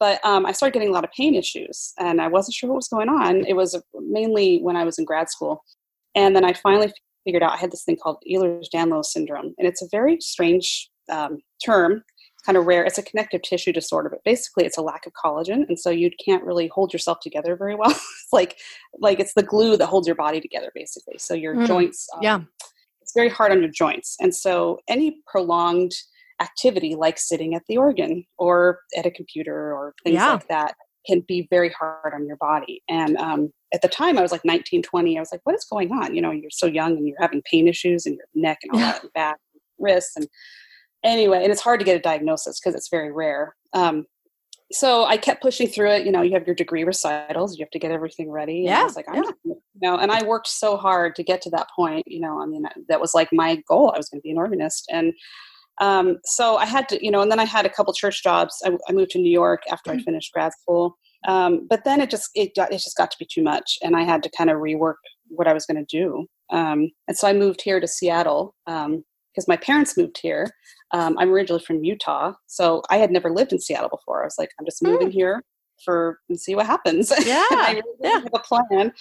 But 0.00 0.24
um, 0.24 0.44
I 0.44 0.50
started 0.50 0.74
getting 0.74 0.88
a 0.88 0.92
lot 0.92 1.04
of 1.04 1.12
pain 1.12 1.36
issues, 1.36 1.92
and 2.00 2.20
I 2.20 2.26
wasn't 2.26 2.54
sure 2.54 2.68
what 2.68 2.76
was 2.76 2.88
going 2.88 3.08
on. 3.08 3.44
It 3.46 3.54
was 3.54 3.80
mainly 3.94 4.58
when 4.60 4.74
I 4.74 4.82
was 4.82 4.98
in 4.98 5.04
grad 5.04 5.30
school, 5.30 5.62
and 6.16 6.34
then 6.34 6.44
I 6.44 6.52
finally 6.52 6.92
figured 7.24 7.42
out 7.42 7.52
I 7.52 7.56
had 7.56 7.72
this 7.72 7.84
thing 7.84 7.96
called 7.96 8.22
Ehlers-Danlos 8.30 9.06
syndrome, 9.06 9.54
and 9.58 9.66
it's 9.66 9.82
a 9.82 9.88
very 9.90 10.20
strange 10.20 10.90
um, 11.10 11.38
term. 11.64 12.02
It's 12.18 12.44
kind 12.44 12.56
of 12.56 12.66
rare. 12.66 12.84
It's 12.84 12.98
a 12.98 13.02
connective 13.02 13.42
tissue 13.42 13.72
disorder, 13.72 14.08
but 14.08 14.24
basically 14.24 14.64
it's 14.64 14.78
a 14.78 14.82
lack 14.82 15.06
of 15.06 15.12
collagen, 15.12 15.68
and 15.68 15.78
so 15.78 15.90
you 15.90 16.10
can't 16.24 16.44
really 16.44 16.68
hold 16.68 16.92
yourself 16.92 17.18
together 17.20 17.56
very 17.56 17.74
well. 17.74 17.90
it's 17.90 18.32
like 18.32 18.58
like 18.98 19.20
it's 19.20 19.34
the 19.34 19.42
glue 19.42 19.76
that 19.76 19.86
holds 19.86 20.06
your 20.06 20.16
body 20.16 20.40
together, 20.40 20.70
basically. 20.74 21.18
So 21.18 21.34
your 21.34 21.54
mm, 21.54 21.66
joints, 21.66 22.06
um, 22.14 22.22
yeah, 22.22 22.40
it's 23.00 23.12
very 23.14 23.28
hard 23.28 23.52
on 23.52 23.60
your 23.60 23.70
joints, 23.70 24.16
and 24.20 24.34
so 24.34 24.78
any 24.88 25.18
prolonged 25.26 25.92
activity 26.40 26.94
like 26.94 27.18
sitting 27.18 27.54
at 27.54 27.62
the 27.68 27.76
organ 27.76 28.24
or 28.38 28.80
at 28.96 29.06
a 29.06 29.10
computer 29.10 29.72
or 29.74 29.94
things 30.02 30.14
yeah. 30.14 30.32
like 30.32 30.48
that 30.48 30.74
can 31.06 31.20
be 31.26 31.46
very 31.50 31.70
hard 31.70 32.12
on 32.14 32.26
your 32.26 32.36
body. 32.36 32.82
And 32.88 33.16
um, 33.18 33.52
at 33.74 33.82
the 33.82 33.88
time, 33.88 34.16
I 34.16 34.22
was 34.22 34.30
like 34.30 34.44
19, 34.44 34.82
20. 34.82 35.16
I 35.16 35.20
was 35.20 35.32
like, 35.32 35.40
what 35.42 35.56
is 35.56 35.64
going 35.64 35.90
on? 35.90 36.14
You 36.14 36.22
know, 36.22 36.30
you're 36.30 36.50
so 36.50 36.66
young 36.66 36.96
and 36.96 37.06
you're 37.08 37.20
having 37.20 37.42
pain 37.50 37.66
issues 37.66 38.06
in 38.06 38.14
your 38.14 38.26
neck 38.34 38.58
and 38.62 38.72
all 38.72 38.78
that, 38.78 39.02
and 39.02 39.12
back, 39.12 39.36
and 39.52 39.60
wrists. 39.78 40.14
And 40.16 40.28
anyway, 41.04 41.42
and 41.42 41.50
it's 41.50 41.60
hard 41.60 41.80
to 41.80 41.84
get 41.84 41.96
a 41.96 42.00
diagnosis 42.00 42.60
because 42.60 42.76
it's 42.76 42.88
very 42.88 43.12
rare. 43.12 43.56
Um, 43.72 44.06
so 44.72 45.04
I 45.04 45.16
kept 45.16 45.42
pushing 45.42 45.66
through 45.66 45.90
it. 45.90 46.06
You 46.06 46.12
know, 46.12 46.22
you 46.22 46.32
have 46.34 46.46
your 46.46 46.54
degree 46.54 46.84
recitals, 46.84 47.58
you 47.58 47.64
have 47.64 47.70
to 47.70 47.78
get 47.80 47.90
everything 47.90 48.30
ready. 48.30 48.58
And 48.60 48.66
yeah. 48.66 48.80
I 48.82 48.84
was 48.84 48.96
like, 48.96 49.08
I'm 49.08 49.16
yeah. 49.16 49.20
not, 49.22 49.34
you 49.44 49.56
know, 49.82 49.98
and 49.98 50.12
I 50.12 50.24
worked 50.24 50.48
so 50.48 50.76
hard 50.76 51.16
to 51.16 51.24
get 51.24 51.42
to 51.42 51.50
that 51.50 51.68
point. 51.74 52.04
You 52.06 52.20
know, 52.20 52.40
I 52.40 52.46
mean, 52.46 52.64
that 52.88 53.00
was 53.00 53.12
like 53.12 53.28
my 53.32 53.62
goal. 53.68 53.92
I 53.92 53.98
was 53.98 54.08
going 54.08 54.20
to 54.20 54.22
be 54.22 54.30
an 54.30 54.38
organist. 54.38 54.86
And 54.90 55.12
um, 55.80 56.18
so 56.24 56.56
I 56.56 56.66
had 56.66 56.88
to, 56.90 57.04
you 57.04 57.10
know, 57.10 57.20
and 57.22 57.30
then 57.30 57.40
I 57.40 57.44
had 57.44 57.66
a 57.66 57.70
couple 57.70 57.92
church 57.92 58.22
jobs. 58.22 58.56
I, 58.64 58.70
I 58.88 58.92
moved 58.92 59.10
to 59.12 59.18
New 59.18 59.32
York 59.32 59.62
after 59.70 59.90
mm-hmm. 59.90 60.00
I 60.00 60.04
finished 60.04 60.32
grad 60.32 60.52
school. 60.52 60.96
Um, 61.26 61.66
but 61.68 61.84
then 61.84 62.00
it 62.00 62.10
just 62.10 62.30
it 62.34 62.54
got 62.54 62.72
it 62.72 62.78
just 62.78 62.96
got 62.96 63.10
to 63.10 63.16
be 63.18 63.26
too 63.30 63.42
much, 63.42 63.78
and 63.82 63.96
I 63.96 64.02
had 64.02 64.22
to 64.24 64.30
kind 64.36 64.50
of 64.50 64.58
rework 64.58 64.94
what 65.28 65.48
I 65.48 65.52
was 65.52 65.66
going 65.66 65.84
to 65.84 65.96
do. 65.96 66.26
Um, 66.50 66.90
and 67.08 67.16
so 67.16 67.26
I 67.26 67.32
moved 67.32 67.62
here 67.62 67.80
to 67.80 67.88
Seattle 67.88 68.54
because 68.66 68.86
um, 68.86 69.44
my 69.48 69.56
parents 69.56 69.96
moved 69.96 70.18
here. 70.20 70.50
Um, 70.92 71.16
I'm 71.18 71.32
originally 71.32 71.62
from 71.64 71.82
Utah, 71.82 72.34
so 72.46 72.82
I 72.90 72.98
had 72.98 73.10
never 73.10 73.30
lived 73.30 73.52
in 73.52 73.60
Seattle 73.60 73.88
before. 73.88 74.22
I 74.22 74.26
was 74.26 74.36
like, 74.38 74.50
I'm 74.58 74.66
just 74.66 74.82
moving 74.82 75.08
mm. 75.08 75.12
here 75.12 75.42
for 75.84 76.18
and 76.28 76.38
see 76.38 76.54
what 76.54 76.66
happens. 76.66 77.12
Yeah, 77.26 77.44
I 77.50 77.72
really 77.72 77.98
yeah. 78.00 78.20
have 78.20 78.28
a 78.34 78.38
plan. 78.38 78.92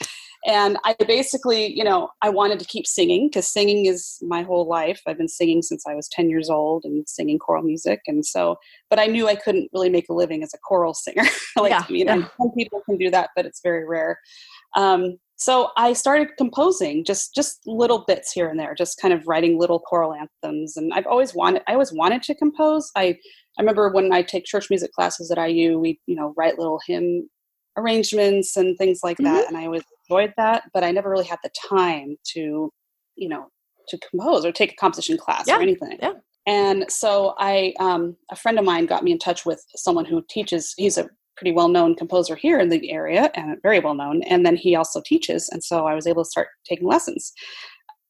And 0.46 0.78
I 0.84 0.96
basically, 1.08 1.74
you 1.74 1.84
know, 1.84 2.10
I 2.22 2.30
wanted 2.30 2.60
to 2.60 2.66
keep 2.66 2.86
singing 2.86 3.30
because 3.30 3.48
singing 3.48 3.86
is 3.86 4.18
my 4.22 4.44
whole 4.44 4.68
life. 4.68 5.02
I've 5.08 5.18
been 5.18 5.30
singing 5.30 5.62
since 5.62 5.86
I 5.88 5.96
was 5.96 6.10
10 6.10 6.30
years 6.30 6.50
old 6.50 6.84
and 6.84 7.08
singing 7.08 7.40
choral 7.40 7.64
music. 7.64 8.02
And 8.08 8.26
so, 8.26 8.58
but 8.90 9.00
I 9.00 9.06
knew 9.06 9.28
I 9.28 9.36
couldn't 9.36 9.70
really 9.74 9.90
make 9.90 10.10
a 10.10 10.14
living 10.14 10.44
as 10.44 10.54
a 10.54 10.58
choral 10.58 10.94
singer. 10.94 11.24
like, 11.58 11.72
yeah, 11.72 11.86
you 11.88 12.04
know, 12.04 12.18
yeah. 12.18 12.28
some 12.38 12.52
people 12.58 12.82
can 12.86 12.98
do 12.98 13.10
that, 13.12 13.30
but 13.36 13.46
it's 13.46 13.62
very 13.64 13.88
rare. 13.88 14.20
Um, 14.76 15.18
so 15.36 15.72
I 15.76 15.94
started 15.94 16.30
composing 16.38 17.04
just 17.04 17.36
just 17.36 17.60
little 17.66 18.06
bits 18.08 18.32
here 18.32 18.48
and 18.48 18.60
there, 18.60 18.74
just 18.76 19.02
kind 19.02 19.14
of 19.14 19.28
writing 19.28 19.60
little 19.60 19.79
choral 19.79 20.14
anthems. 20.14 20.77
And 20.77 20.94
I've 20.94 21.08
always 21.08 21.34
wanted 21.34 21.64
I 21.68 21.74
always 21.74 21.92
wanted 21.92 22.24
to 22.24 22.36
compose. 22.36 22.92
I 22.96 23.18
I 23.58 23.62
remember 23.62 23.92
when 23.92 24.14
I 24.14 24.22
take 24.22 24.46
church 24.46 24.70
music 24.70 24.94
classes 24.94 25.32
at 25.32 25.38
IU, 25.38 25.79
we 25.79 26.00
you 26.06 26.16
know 26.16 26.34
write 26.38 26.58
little 26.58 26.79
hymn 26.88 27.29
arrangements 27.77 28.57
and 28.57 28.77
things 28.77 29.01
like 29.03 29.18
mm-hmm. 29.18 29.33
that, 29.33 29.48
and 29.48 29.57
I 29.57 29.66
always 29.66 29.83
enjoyed 30.09 30.33
that. 30.38 30.64
But 30.74 30.83
I 30.83 30.92
never 30.92 31.09
really 31.09 31.25
had 31.25 31.40
the 31.44 31.51
time 31.70 32.16
to 32.33 32.72
you 33.16 33.29
know 33.29 33.48
to 33.90 34.00
compose 34.09 34.46
or 34.46 34.51
take 34.51 34.72
a 34.72 34.75
composition 34.75 35.18
class 35.18 35.46
yeah. 35.48 35.57
or 35.57 35.62
anything. 35.62 35.98
Yeah. 36.01 36.14
And 36.46 36.86
so 36.90 37.36
I, 37.38 37.74
um, 37.79 38.18
a 38.31 38.36
friend 38.36 38.59
of 38.59 38.66
mine 38.66 38.86
got 38.86 39.03
me 39.03 39.12
in 39.12 39.20
touch 39.20 39.46
with 39.46 39.64
someone 39.75 40.05
who 40.05 40.24
teaches. 40.29 40.74
He's 40.77 40.98
a 40.98 41.09
pretty 41.38 41.51
well 41.51 41.70
known 41.70 41.96
composer 41.96 42.36
here 42.36 42.59
in 42.59 42.70
the 42.70 42.92
area 42.92 43.31
and 43.33 43.57
very 43.64 43.79
well 43.79 43.96
known. 43.96 44.24
And 44.24 44.46
then 44.46 44.55
he 44.55 44.75
also 44.75 45.01
teaches. 45.05 45.50
And 45.50 45.64
so 45.64 45.88
I 45.88 45.96
was 45.96 46.05
able 46.05 46.24
to 46.24 46.29
start 46.29 46.50
taking 46.68 46.88
lessons. 46.88 47.33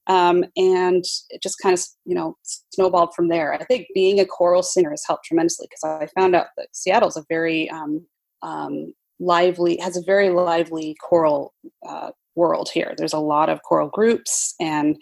Um, 0.08 0.44
and 0.58 1.06
it 1.30 1.42
just 1.42 1.60
kind 1.62 1.74
of, 1.74 1.84
you 2.06 2.16
know, 2.16 2.36
snowballed 2.72 3.14
from 3.16 3.30
there. 3.30 3.54
I 3.54 3.64
think 3.64 3.88
being 3.94 4.20
a 4.20 4.26
choral 4.26 4.64
singer 4.64 4.90
has 4.90 5.04
helped 5.08 5.26
tremendously 5.26 5.68
because 5.70 5.84
I 6.02 6.20
found 6.20 6.36
out 6.36 6.48
that 6.58 6.68
Seattle's 6.74 7.16
a 7.16 7.24
very 7.30 7.70
um, 7.70 8.06
um, 8.42 8.94
lively, 9.20 9.78
has 9.78 9.98
a 9.98 10.04
very 10.06 10.30
lively 10.30 10.96
choral 11.02 11.54
uh, 11.88 12.12
world 12.36 12.70
here. 12.74 12.94
There's 12.98 13.14
a 13.14 13.20
lot 13.20 13.50
of 13.50 13.62
choral 13.64 13.90
groups 13.90 14.56
and 14.60 14.98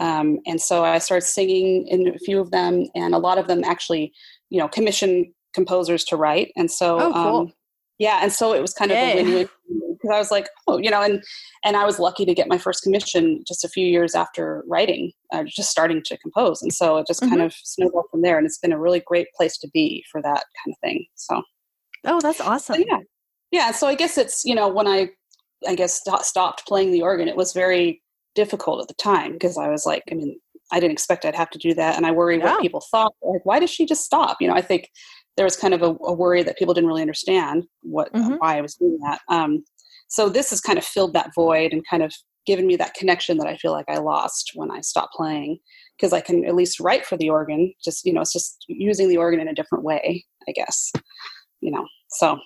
um, 0.00 0.38
and 0.46 0.60
so 0.60 0.84
I 0.84 0.98
started 0.98 1.26
singing 1.26 1.88
in 1.88 2.06
a 2.06 2.18
few 2.20 2.38
of 2.40 2.52
them, 2.52 2.84
and 2.94 3.16
a 3.16 3.18
lot 3.18 3.36
of 3.36 3.48
them 3.48 3.64
actually, 3.64 4.12
you 4.48 4.60
know, 4.60 4.68
commission 4.68 5.34
composers 5.54 6.04
to 6.04 6.16
write. 6.16 6.52
And 6.56 6.70
so 6.70 7.00
oh, 7.00 7.12
cool. 7.12 7.36
um, 7.36 7.52
yeah 7.98 8.20
and 8.22 8.32
so 8.32 8.52
it 8.52 8.62
was 8.62 8.72
kind 8.72 8.90
of 8.90 8.96
Yay. 8.96 9.12
a 9.12 9.16
win-win 9.16 9.48
because 9.68 10.14
i 10.14 10.18
was 10.18 10.30
like 10.30 10.48
oh 10.66 10.78
you 10.78 10.90
know 10.90 11.02
and 11.02 11.22
and 11.64 11.76
i 11.76 11.84
was 11.84 11.98
lucky 11.98 12.24
to 12.24 12.34
get 12.34 12.48
my 12.48 12.58
first 12.58 12.82
commission 12.82 13.42
just 13.46 13.64
a 13.64 13.68
few 13.68 13.86
years 13.86 14.14
after 14.14 14.64
writing 14.66 15.12
uh, 15.32 15.44
just 15.44 15.70
starting 15.70 16.02
to 16.04 16.16
compose 16.18 16.62
and 16.62 16.72
so 16.72 16.96
it 16.96 17.06
just 17.06 17.20
mm-hmm. 17.20 17.30
kind 17.30 17.42
of 17.42 17.52
snowballed 17.52 18.06
from 18.10 18.22
there 18.22 18.38
and 18.38 18.46
it's 18.46 18.58
been 18.58 18.72
a 18.72 18.80
really 18.80 19.02
great 19.06 19.26
place 19.36 19.58
to 19.58 19.68
be 19.74 20.04
for 20.10 20.22
that 20.22 20.44
kind 20.64 20.72
of 20.72 20.78
thing 20.80 21.04
so 21.14 21.42
oh 22.06 22.20
that's 22.20 22.40
awesome 22.40 22.76
so, 22.76 22.84
yeah 22.86 23.00
yeah 23.50 23.70
so 23.70 23.86
i 23.86 23.94
guess 23.94 24.18
it's 24.18 24.44
you 24.44 24.54
know 24.54 24.68
when 24.68 24.86
i 24.86 25.08
i 25.66 25.74
guess 25.74 26.02
st- 26.04 26.22
stopped 26.22 26.66
playing 26.66 26.90
the 26.90 27.02
organ 27.02 27.28
it 27.28 27.36
was 27.36 27.52
very 27.52 28.02
difficult 28.34 28.80
at 28.80 28.88
the 28.88 28.94
time 28.94 29.32
because 29.32 29.58
i 29.58 29.68
was 29.68 29.84
like 29.84 30.02
i 30.10 30.14
mean 30.14 30.38
i 30.72 30.78
didn't 30.78 30.92
expect 30.92 31.24
i'd 31.24 31.34
have 31.34 31.50
to 31.50 31.58
do 31.58 31.74
that 31.74 31.96
and 31.96 32.06
i 32.06 32.10
worry 32.10 32.38
yeah. 32.38 32.44
what 32.44 32.62
people 32.62 32.82
thought 32.90 33.12
like 33.22 33.44
why 33.44 33.58
does 33.58 33.70
she 33.70 33.84
just 33.86 34.04
stop 34.04 34.36
you 34.40 34.46
know 34.46 34.54
i 34.54 34.62
think 34.62 34.88
there 35.38 35.46
was 35.46 35.56
kind 35.56 35.72
of 35.72 35.82
a, 35.82 35.96
a 36.04 36.12
worry 36.12 36.42
that 36.42 36.58
people 36.58 36.74
didn't 36.74 36.88
really 36.88 37.00
understand 37.00 37.64
what 37.82 38.12
mm-hmm. 38.12 38.34
why 38.34 38.58
I 38.58 38.60
was 38.60 38.74
doing 38.74 38.98
that. 39.04 39.20
Um, 39.28 39.64
so 40.08 40.28
this 40.28 40.50
has 40.50 40.60
kind 40.60 40.78
of 40.78 40.84
filled 40.84 41.12
that 41.14 41.30
void 41.32 41.72
and 41.72 41.86
kind 41.88 42.02
of 42.02 42.12
given 42.44 42.66
me 42.66 42.74
that 42.74 42.94
connection 42.94 43.38
that 43.38 43.46
I 43.46 43.56
feel 43.56 43.70
like 43.70 43.88
I 43.88 43.98
lost 43.98 44.50
when 44.56 44.72
I 44.72 44.80
stopped 44.80 45.14
playing 45.14 45.58
because 45.96 46.12
I 46.12 46.20
can 46.20 46.44
at 46.44 46.56
least 46.56 46.80
write 46.80 47.06
for 47.06 47.16
the 47.16 47.30
organ. 47.30 47.72
Just 47.84 48.04
you 48.04 48.12
know, 48.12 48.20
it's 48.20 48.32
just 48.32 48.64
using 48.66 49.08
the 49.08 49.16
organ 49.16 49.38
in 49.38 49.46
a 49.46 49.54
different 49.54 49.84
way, 49.84 50.24
I 50.48 50.52
guess. 50.52 50.90
You 51.60 51.70
know, 51.70 51.86
so 52.10 52.38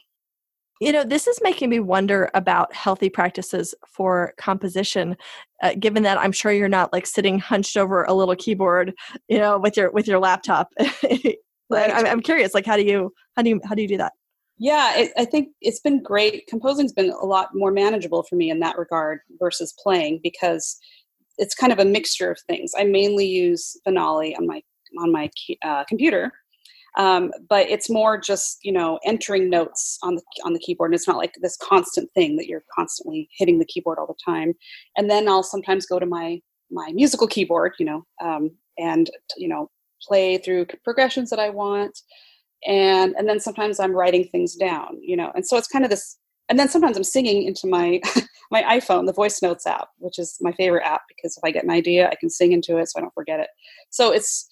you 0.83 0.92
know 0.92 1.05
this 1.05 1.27
is 1.27 1.38
making 1.42 1.71
me 1.71 1.81
wonder 1.81 2.31
about 2.35 2.75
healthy 2.75 3.09
practices 3.09 3.75
for 3.87 4.35
composition 4.38 5.16
uh, 5.62 5.75
given 5.79 6.03
that 6.03 6.18
i'm 6.18 6.33
sure 6.33 6.53
you're 6.53 6.68
not 6.68 6.92
like 6.92 7.07
sitting 7.07 7.38
hunched 7.38 7.77
over 7.77 8.05
a 8.05 8.12
little 8.12 8.37
keyboard 8.37 8.92
you 9.29 9.38
know 9.38 9.59
with 9.59 9.77
your 9.77 9.90
with 9.92 10.07
your 10.07 10.18
laptop 10.18 10.73
Right. 11.73 11.90
I'm, 11.92 12.07
I'm 12.07 12.21
curious, 12.21 12.55
like, 12.55 12.66
how 12.66 12.77
do 12.77 12.85
you, 12.85 13.12
how 13.37 13.42
do 13.42 13.51
you, 13.51 13.61
how 13.64 13.75
do 13.75 13.83
you 13.83 13.88
do 13.88 13.97
that? 13.97 14.12
Yeah, 14.59 14.97
it, 14.97 15.12
I 15.16 15.25
think 15.25 15.49
it's 15.61 15.81
been 15.81 16.03
great. 16.03 16.47
Composing's 16.47 16.92
been 16.92 17.11
a 17.11 17.25
lot 17.25 17.49
more 17.55 17.73
manageable 17.73 18.23
for 18.23 18.37
me 18.37 18.51
in 18.51 18.61
that 18.61 18.79
regard 18.79 19.21
versus 19.40 19.75
playing 19.83 20.21
because 20.23 20.79
it's 21.38 21.55
kind 21.55 21.73
of 21.73 21.79
a 21.79 21.85
mixture 21.85 22.31
of 22.31 22.38
things. 22.47 22.73
I 22.77 22.85
mainly 22.85 23.27
use 23.27 23.77
Finale 23.85 24.37
on 24.37 24.47
my 24.47 24.62
on 25.01 25.11
my 25.11 25.31
uh, 25.62 25.85
computer, 25.85 26.31
um, 26.98 27.31
but 27.48 27.68
it's 27.68 27.88
more 27.90 28.18
just 28.18 28.59
you 28.62 28.72
know 28.72 28.98
entering 29.05 29.48
notes 29.48 29.98
on 30.02 30.16
the 30.16 30.22
on 30.44 30.52
the 30.52 30.59
keyboard, 30.59 30.90
and 30.90 30.94
it's 30.94 31.09
not 31.09 31.16
like 31.16 31.35
this 31.40 31.57
constant 31.57 32.11
thing 32.14 32.37
that 32.37 32.46
you're 32.46 32.64
constantly 32.74 33.28
hitting 33.37 33.59
the 33.59 33.66
keyboard 33.66 33.98
all 33.98 34.07
the 34.07 34.14
time. 34.24 34.52
And 34.96 35.11
then 35.11 35.28
I'll 35.28 35.42
sometimes 35.42 35.87
go 35.87 35.98
to 35.98 36.07
my 36.07 36.40
my 36.70 36.90
musical 36.92 37.26
keyboard, 37.26 37.72
you 37.78 37.87
know, 37.87 38.05
um, 38.22 38.50
and 38.78 39.11
you 39.37 39.48
know 39.48 39.70
play 40.02 40.38
through 40.38 40.66
progressions 40.85 41.31
that 41.31 41.38
I 41.38 41.50
want. 41.50 41.98
And 42.66 43.14
and 43.16 43.28
then 43.28 43.40
sometimes 43.40 43.81
I'm 43.81 43.92
writing 43.92 44.28
things 44.31 44.55
down, 44.55 44.98
you 45.00 45.16
know. 45.16 45.33
And 45.35 45.46
so 45.46 45.57
it's 45.57 45.68
kind 45.68 45.85
of 45.85 45.90
this 45.90 46.18
and 46.48 46.59
then 46.59 46.68
sometimes 46.68 46.96
I'm 46.96 47.05
singing 47.05 47.44
into 47.44 47.66
my 47.66 48.00
my 48.50 48.62
iPhone, 48.64 49.07
the 49.07 49.14
voice 49.14 49.40
notes 49.40 49.66
app, 49.66 49.88
which 49.98 50.18
is 50.18 50.37
my 50.42 50.52
favorite 50.52 50.85
app 50.85 51.02
because 51.09 51.37
if 51.37 51.42
I 51.42 51.50
get 51.50 51.64
an 51.64 51.70
idea, 51.70 52.09
I 52.11 52.14
can 52.16 52.28
sing 52.28 52.52
into 52.52 52.76
it 52.76 52.88
so 52.88 52.98
I 52.98 53.00
don't 53.00 53.14
forget 53.14 53.40
it. 53.40 53.48
So 53.88 54.12
it's 54.12 54.46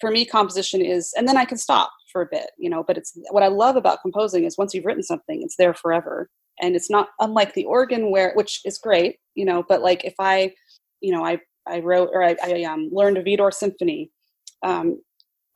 for 0.00 0.10
me 0.10 0.24
composition 0.24 0.80
is 0.80 1.12
and 1.16 1.28
then 1.28 1.36
I 1.36 1.44
can 1.44 1.58
stop 1.58 1.90
for 2.12 2.22
a 2.22 2.28
bit, 2.30 2.50
you 2.58 2.68
know, 2.68 2.82
but 2.86 2.96
it's 2.96 3.12
what 3.30 3.42
I 3.42 3.48
love 3.48 3.76
about 3.76 4.02
composing 4.02 4.44
is 4.44 4.58
once 4.58 4.74
you've 4.74 4.84
written 4.84 5.02
something, 5.02 5.42
it's 5.42 5.56
there 5.56 5.74
forever. 5.74 6.28
And 6.62 6.76
it's 6.76 6.90
not 6.90 7.08
unlike 7.20 7.54
the 7.54 7.64
organ 7.64 8.10
where 8.10 8.32
which 8.34 8.60
is 8.64 8.78
great, 8.78 9.16
you 9.34 9.44
know, 9.44 9.64
but 9.68 9.82
like 9.82 10.04
if 10.04 10.14
I, 10.18 10.52
you 11.00 11.12
know, 11.12 11.24
I 11.24 11.40
I 11.66 11.80
wrote 11.80 12.10
or 12.12 12.22
I, 12.22 12.36
I 12.42 12.62
um, 12.64 12.90
learned 12.92 13.18
a 13.18 13.22
Widor 13.22 13.52
symphony 13.52 14.10
um, 14.62 15.00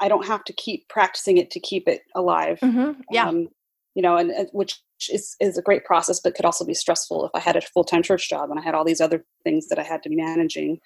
I 0.00 0.08
don't 0.08 0.26
have 0.26 0.44
to 0.44 0.52
keep 0.52 0.88
practicing 0.88 1.38
it 1.38 1.50
to 1.52 1.60
keep 1.60 1.88
it 1.88 2.02
alive. 2.14 2.58
Mm-hmm. 2.60 3.00
Yeah. 3.10 3.28
Um, 3.28 3.48
you 3.94 4.02
know, 4.02 4.16
and, 4.16 4.30
and, 4.30 4.48
which 4.52 4.80
is, 5.10 5.36
is 5.40 5.56
a 5.56 5.62
great 5.62 5.84
process, 5.84 6.20
but 6.22 6.34
could 6.34 6.44
also 6.44 6.64
be 6.64 6.74
stressful 6.74 7.24
if 7.24 7.30
I 7.34 7.40
had 7.40 7.56
a 7.56 7.60
full 7.60 7.84
time 7.84 8.02
church 8.02 8.28
job 8.28 8.50
and 8.50 8.58
I 8.58 8.62
had 8.62 8.74
all 8.74 8.84
these 8.84 9.00
other 9.00 9.24
things 9.44 9.68
that 9.68 9.78
I 9.78 9.82
had 9.82 10.02
to 10.02 10.08
be 10.08 10.16
managing. 10.16 10.78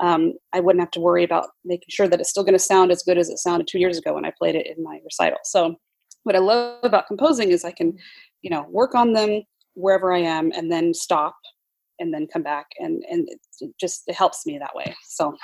Um, 0.00 0.34
I 0.52 0.60
wouldn't 0.60 0.80
have 0.80 0.90
to 0.92 1.00
worry 1.00 1.22
about 1.22 1.48
making 1.64 1.88
sure 1.90 2.08
that 2.08 2.20
it's 2.20 2.30
still 2.30 2.44
going 2.44 2.54
to 2.54 2.58
sound 2.58 2.90
as 2.90 3.02
good 3.02 3.18
as 3.18 3.28
it 3.28 3.38
sounded 3.38 3.68
two 3.68 3.78
years 3.78 3.98
ago 3.98 4.14
when 4.14 4.24
I 4.24 4.32
played 4.36 4.54
it 4.54 4.66
in 4.66 4.82
my 4.82 5.00
recital. 5.04 5.38
So, 5.44 5.76
what 6.24 6.36
I 6.36 6.38
love 6.38 6.84
about 6.84 7.08
composing 7.08 7.50
is 7.50 7.64
I 7.64 7.72
can, 7.72 7.96
you 8.42 8.50
know, 8.50 8.66
work 8.70 8.94
on 8.94 9.12
them 9.12 9.42
wherever 9.74 10.12
I 10.12 10.20
am 10.20 10.52
and 10.52 10.70
then 10.70 10.94
stop 10.94 11.34
and 11.98 12.12
then 12.12 12.26
come 12.32 12.42
back 12.42 12.66
and 12.78 13.02
and 13.10 13.28
it 13.28 13.70
just 13.80 14.02
it 14.06 14.14
helps 14.14 14.46
me 14.46 14.58
that 14.58 14.74
way. 14.74 14.94
So, 15.08 15.36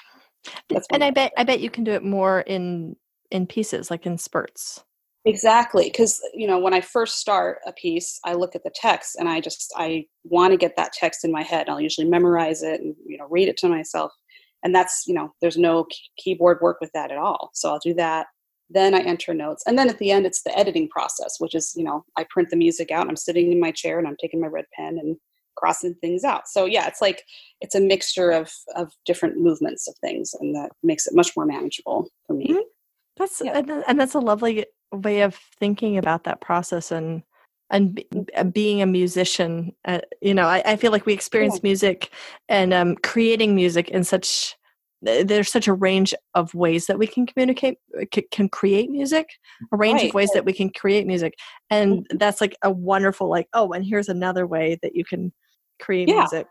and 0.90 1.04
I 1.04 1.10
bet 1.10 1.32
I 1.36 1.44
bet 1.44 1.60
you 1.60 1.70
can 1.70 1.84
do 1.84 1.92
it 1.92 2.04
more 2.04 2.40
in 2.42 2.96
in 3.30 3.46
pieces, 3.46 3.90
like 3.90 4.06
in 4.06 4.18
spurts. 4.18 4.82
Exactly, 5.24 5.84
because 5.84 6.20
you 6.32 6.46
know 6.46 6.58
when 6.58 6.74
I 6.74 6.80
first 6.80 7.18
start 7.18 7.58
a 7.66 7.72
piece, 7.72 8.18
I 8.24 8.34
look 8.34 8.54
at 8.54 8.62
the 8.62 8.72
text 8.74 9.16
and 9.16 9.28
I 9.28 9.40
just 9.40 9.72
I 9.76 10.06
want 10.24 10.52
to 10.52 10.56
get 10.56 10.76
that 10.76 10.92
text 10.92 11.24
in 11.24 11.32
my 11.32 11.42
head. 11.42 11.68
I'll 11.68 11.80
usually 11.80 12.08
memorize 12.08 12.62
it 12.62 12.80
and 12.80 12.94
you 13.06 13.18
know 13.18 13.26
read 13.28 13.48
it 13.48 13.56
to 13.58 13.68
myself, 13.68 14.12
and 14.68 14.74
that's 14.74 15.04
you 15.06 15.14
know 15.14 15.32
there's 15.40 15.56
no 15.56 15.86
keyboard 16.18 16.58
work 16.60 16.76
with 16.78 16.92
that 16.92 17.10
at 17.10 17.16
all. 17.16 17.50
So 17.54 17.70
I'll 17.70 17.78
do 17.78 17.94
that. 17.94 18.26
Then 18.68 18.94
I 18.94 19.00
enter 19.00 19.32
notes, 19.32 19.64
and 19.66 19.78
then 19.78 19.88
at 19.88 19.98
the 19.98 20.10
end 20.10 20.26
it's 20.26 20.42
the 20.42 20.56
editing 20.56 20.90
process, 20.90 21.36
which 21.38 21.54
is 21.54 21.72
you 21.74 21.84
know 21.84 22.04
I 22.18 22.26
print 22.28 22.50
the 22.50 22.56
music 22.56 22.90
out. 22.90 23.08
I'm 23.08 23.16
sitting 23.16 23.50
in 23.50 23.58
my 23.58 23.70
chair 23.70 23.98
and 23.98 24.06
I'm 24.06 24.16
taking 24.20 24.42
my 24.42 24.46
red 24.46 24.66
pen 24.76 24.98
and 24.98 25.16
crossing 25.56 25.94
things 25.94 26.22
out. 26.22 26.48
So 26.48 26.66
yeah, 26.66 26.86
it's 26.86 27.00
like 27.00 27.22
it's 27.62 27.74
a 27.74 27.80
mixture 27.80 28.30
of 28.30 28.52
of 28.76 28.92
different 29.06 29.38
movements 29.38 29.88
of 29.88 29.94
things, 30.02 30.34
and 30.38 30.54
that 30.54 30.70
makes 30.82 31.06
it 31.06 31.16
much 31.16 31.34
more 31.34 31.46
manageable 31.46 32.10
for 32.26 32.34
me. 32.34 32.48
Mm-hmm. 32.48 32.68
That's 33.16 33.40
yeah. 33.42 33.58
and, 33.58 33.70
and 33.88 33.98
that's 33.98 34.14
a 34.14 34.20
lovely 34.20 34.66
way 34.92 35.22
of 35.22 35.34
thinking 35.34 35.96
about 35.96 36.24
that 36.24 36.42
process 36.42 36.92
and 36.92 37.22
and 37.70 38.02
mm. 38.12 38.28
uh, 38.36 38.44
being 38.44 38.82
a 38.82 38.86
musician 38.86 39.72
uh, 39.84 40.00
you 40.20 40.34
know 40.34 40.46
I, 40.46 40.62
I, 40.64 40.76
feel 40.76 40.92
like 40.92 41.06
we 41.06 41.12
experience 41.12 41.56
yeah. 41.56 41.60
music 41.64 42.10
and 42.48 42.72
um, 42.72 42.96
creating 42.96 43.54
music 43.54 43.90
in 43.90 44.04
such 44.04 44.56
there's 45.00 45.50
such 45.50 45.68
a 45.68 45.72
range 45.72 46.12
of 46.34 46.52
ways 46.54 46.86
that 46.86 46.98
we 46.98 47.06
can 47.06 47.26
communicate 47.26 47.78
uh, 48.00 48.04
can 48.32 48.48
create 48.48 48.90
music 48.90 49.28
a 49.72 49.76
range 49.76 50.00
right. 50.00 50.08
of 50.08 50.14
ways 50.14 50.30
that 50.32 50.44
we 50.44 50.52
can 50.52 50.70
create 50.70 51.06
music 51.06 51.34
and 51.70 51.98
mm-hmm. 51.98 52.16
that's 52.16 52.40
like 52.40 52.56
a 52.62 52.70
wonderful 52.70 53.28
like 53.28 53.48
oh 53.52 53.72
and 53.72 53.84
here's 53.84 54.08
another 54.08 54.46
way 54.46 54.78
that 54.82 54.94
you 54.94 55.04
can 55.04 55.32
create 55.80 56.08
yeah. 56.08 56.16
music 56.16 56.46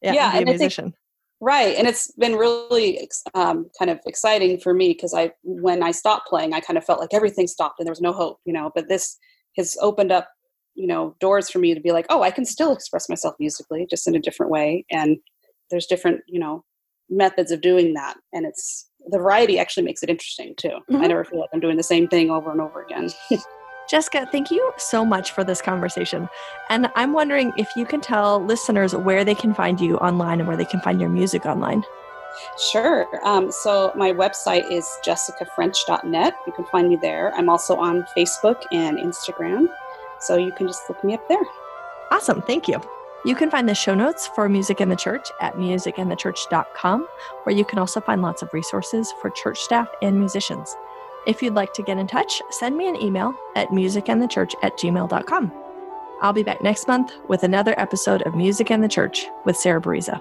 yeah, 0.00 0.12
yeah 0.12 0.30
and 0.34 0.46
be 0.46 0.52
a 0.52 0.54
musician 0.54 0.84
think, 0.86 0.94
right 1.40 1.76
and 1.76 1.86
it's 1.86 2.10
been 2.12 2.36
really 2.36 3.06
um, 3.34 3.68
kind 3.78 3.90
of 3.90 4.00
exciting 4.06 4.58
for 4.58 4.72
me 4.72 4.88
because 4.88 5.12
i 5.12 5.30
when 5.42 5.82
i 5.82 5.90
stopped 5.90 6.26
playing 6.26 6.54
i 6.54 6.60
kind 6.60 6.78
of 6.78 6.84
felt 6.84 7.00
like 7.00 7.12
everything 7.12 7.46
stopped 7.46 7.78
and 7.78 7.86
there 7.86 7.92
was 7.92 8.00
no 8.00 8.12
hope 8.12 8.38
you 8.44 8.52
know 8.52 8.70
but 8.74 8.88
this 8.88 9.18
has 9.56 9.76
opened 9.82 10.10
up 10.10 10.28
you 10.74 10.86
know 10.86 11.14
doors 11.20 11.50
for 11.50 11.58
me 11.58 11.74
to 11.74 11.80
be 11.80 11.92
like 11.92 12.06
oh 12.08 12.22
i 12.22 12.30
can 12.30 12.46
still 12.46 12.72
express 12.72 13.08
myself 13.08 13.34
musically 13.38 13.86
just 13.90 14.08
in 14.08 14.14
a 14.14 14.20
different 14.20 14.50
way 14.50 14.84
and 14.90 15.18
there's 15.70 15.86
different 15.86 16.20
you 16.26 16.40
know 16.40 16.64
methods 17.12 17.50
of 17.50 17.60
doing 17.60 17.94
that 17.94 18.16
and 18.32 18.46
it's 18.46 18.88
the 19.08 19.18
variety 19.18 19.58
actually 19.58 19.82
makes 19.82 20.02
it 20.02 20.08
interesting 20.08 20.54
too 20.56 20.68
mm-hmm. 20.68 20.96
i 20.96 21.06
never 21.06 21.24
feel 21.24 21.40
like 21.40 21.50
i'm 21.52 21.60
doing 21.60 21.76
the 21.76 21.82
same 21.82 22.08
thing 22.08 22.30
over 22.30 22.50
and 22.50 22.60
over 22.60 22.82
again 22.82 23.10
Jessica, 23.90 24.26
thank 24.30 24.50
you 24.50 24.72
so 24.78 25.04
much 25.04 25.32
for 25.32 25.44
this 25.44 25.60
conversation. 25.60 26.28
And 26.70 26.90
I'm 26.94 27.12
wondering 27.12 27.52
if 27.58 27.68
you 27.76 27.84
can 27.84 28.00
tell 28.00 28.42
listeners 28.42 28.94
where 28.94 29.24
they 29.24 29.34
can 29.34 29.52
find 29.52 29.80
you 29.80 29.96
online 29.98 30.38
and 30.38 30.46
where 30.48 30.56
they 30.56 30.64
can 30.64 30.80
find 30.80 31.00
your 31.00 31.10
music 31.10 31.44
online. 31.46 31.82
Sure. 32.70 33.06
Um, 33.24 33.52
so 33.52 33.92
my 33.94 34.12
website 34.12 34.70
is 34.70 34.88
jessicafrench.net. 35.04 36.34
You 36.46 36.52
can 36.52 36.64
find 36.66 36.88
me 36.88 36.96
there. 36.96 37.34
I'm 37.34 37.48
also 37.48 37.76
on 37.76 38.06
Facebook 38.16 38.62
and 38.72 38.98
Instagram. 38.98 39.68
So 40.20 40.36
you 40.36 40.52
can 40.52 40.66
just 40.66 40.88
look 40.88 41.02
me 41.04 41.14
up 41.14 41.28
there. 41.28 41.42
Awesome. 42.10 42.42
Thank 42.42 42.68
you. 42.68 42.80
You 43.24 43.36
can 43.36 43.50
find 43.50 43.68
the 43.68 43.74
show 43.74 43.94
notes 43.94 44.26
for 44.26 44.48
Music 44.48 44.80
in 44.80 44.88
the 44.88 44.96
Church 44.96 45.28
at 45.40 45.54
musicandthechurch.com, 45.54 47.06
where 47.44 47.54
you 47.54 47.64
can 47.64 47.78
also 47.78 48.00
find 48.00 48.20
lots 48.20 48.42
of 48.42 48.52
resources 48.52 49.12
for 49.20 49.30
church 49.30 49.60
staff 49.60 49.88
and 50.02 50.18
musicians. 50.18 50.76
If 51.24 51.40
you'd 51.40 51.54
like 51.54 51.72
to 51.74 51.82
get 51.82 51.98
in 51.98 52.08
touch, 52.08 52.42
send 52.50 52.76
me 52.76 52.88
an 52.88 53.00
email 53.00 53.32
at 53.54 53.68
musicandthechurch 53.68 54.54
at 54.64 54.76
gmail.com. 54.76 55.52
I'll 56.20 56.32
be 56.32 56.42
back 56.42 56.62
next 56.62 56.88
month 56.88 57.12
with 57.28 57.44
another 57.44 57.78
episode 57.78 58.22
of 58.22 58.34
Music 58.34 58.70
and 58.70 58.82
the 58.82 58.88
Church 58.88 59.26
with 59.44 59.56
Sarah 59.56 59.80
Bereza. 59.80 60.20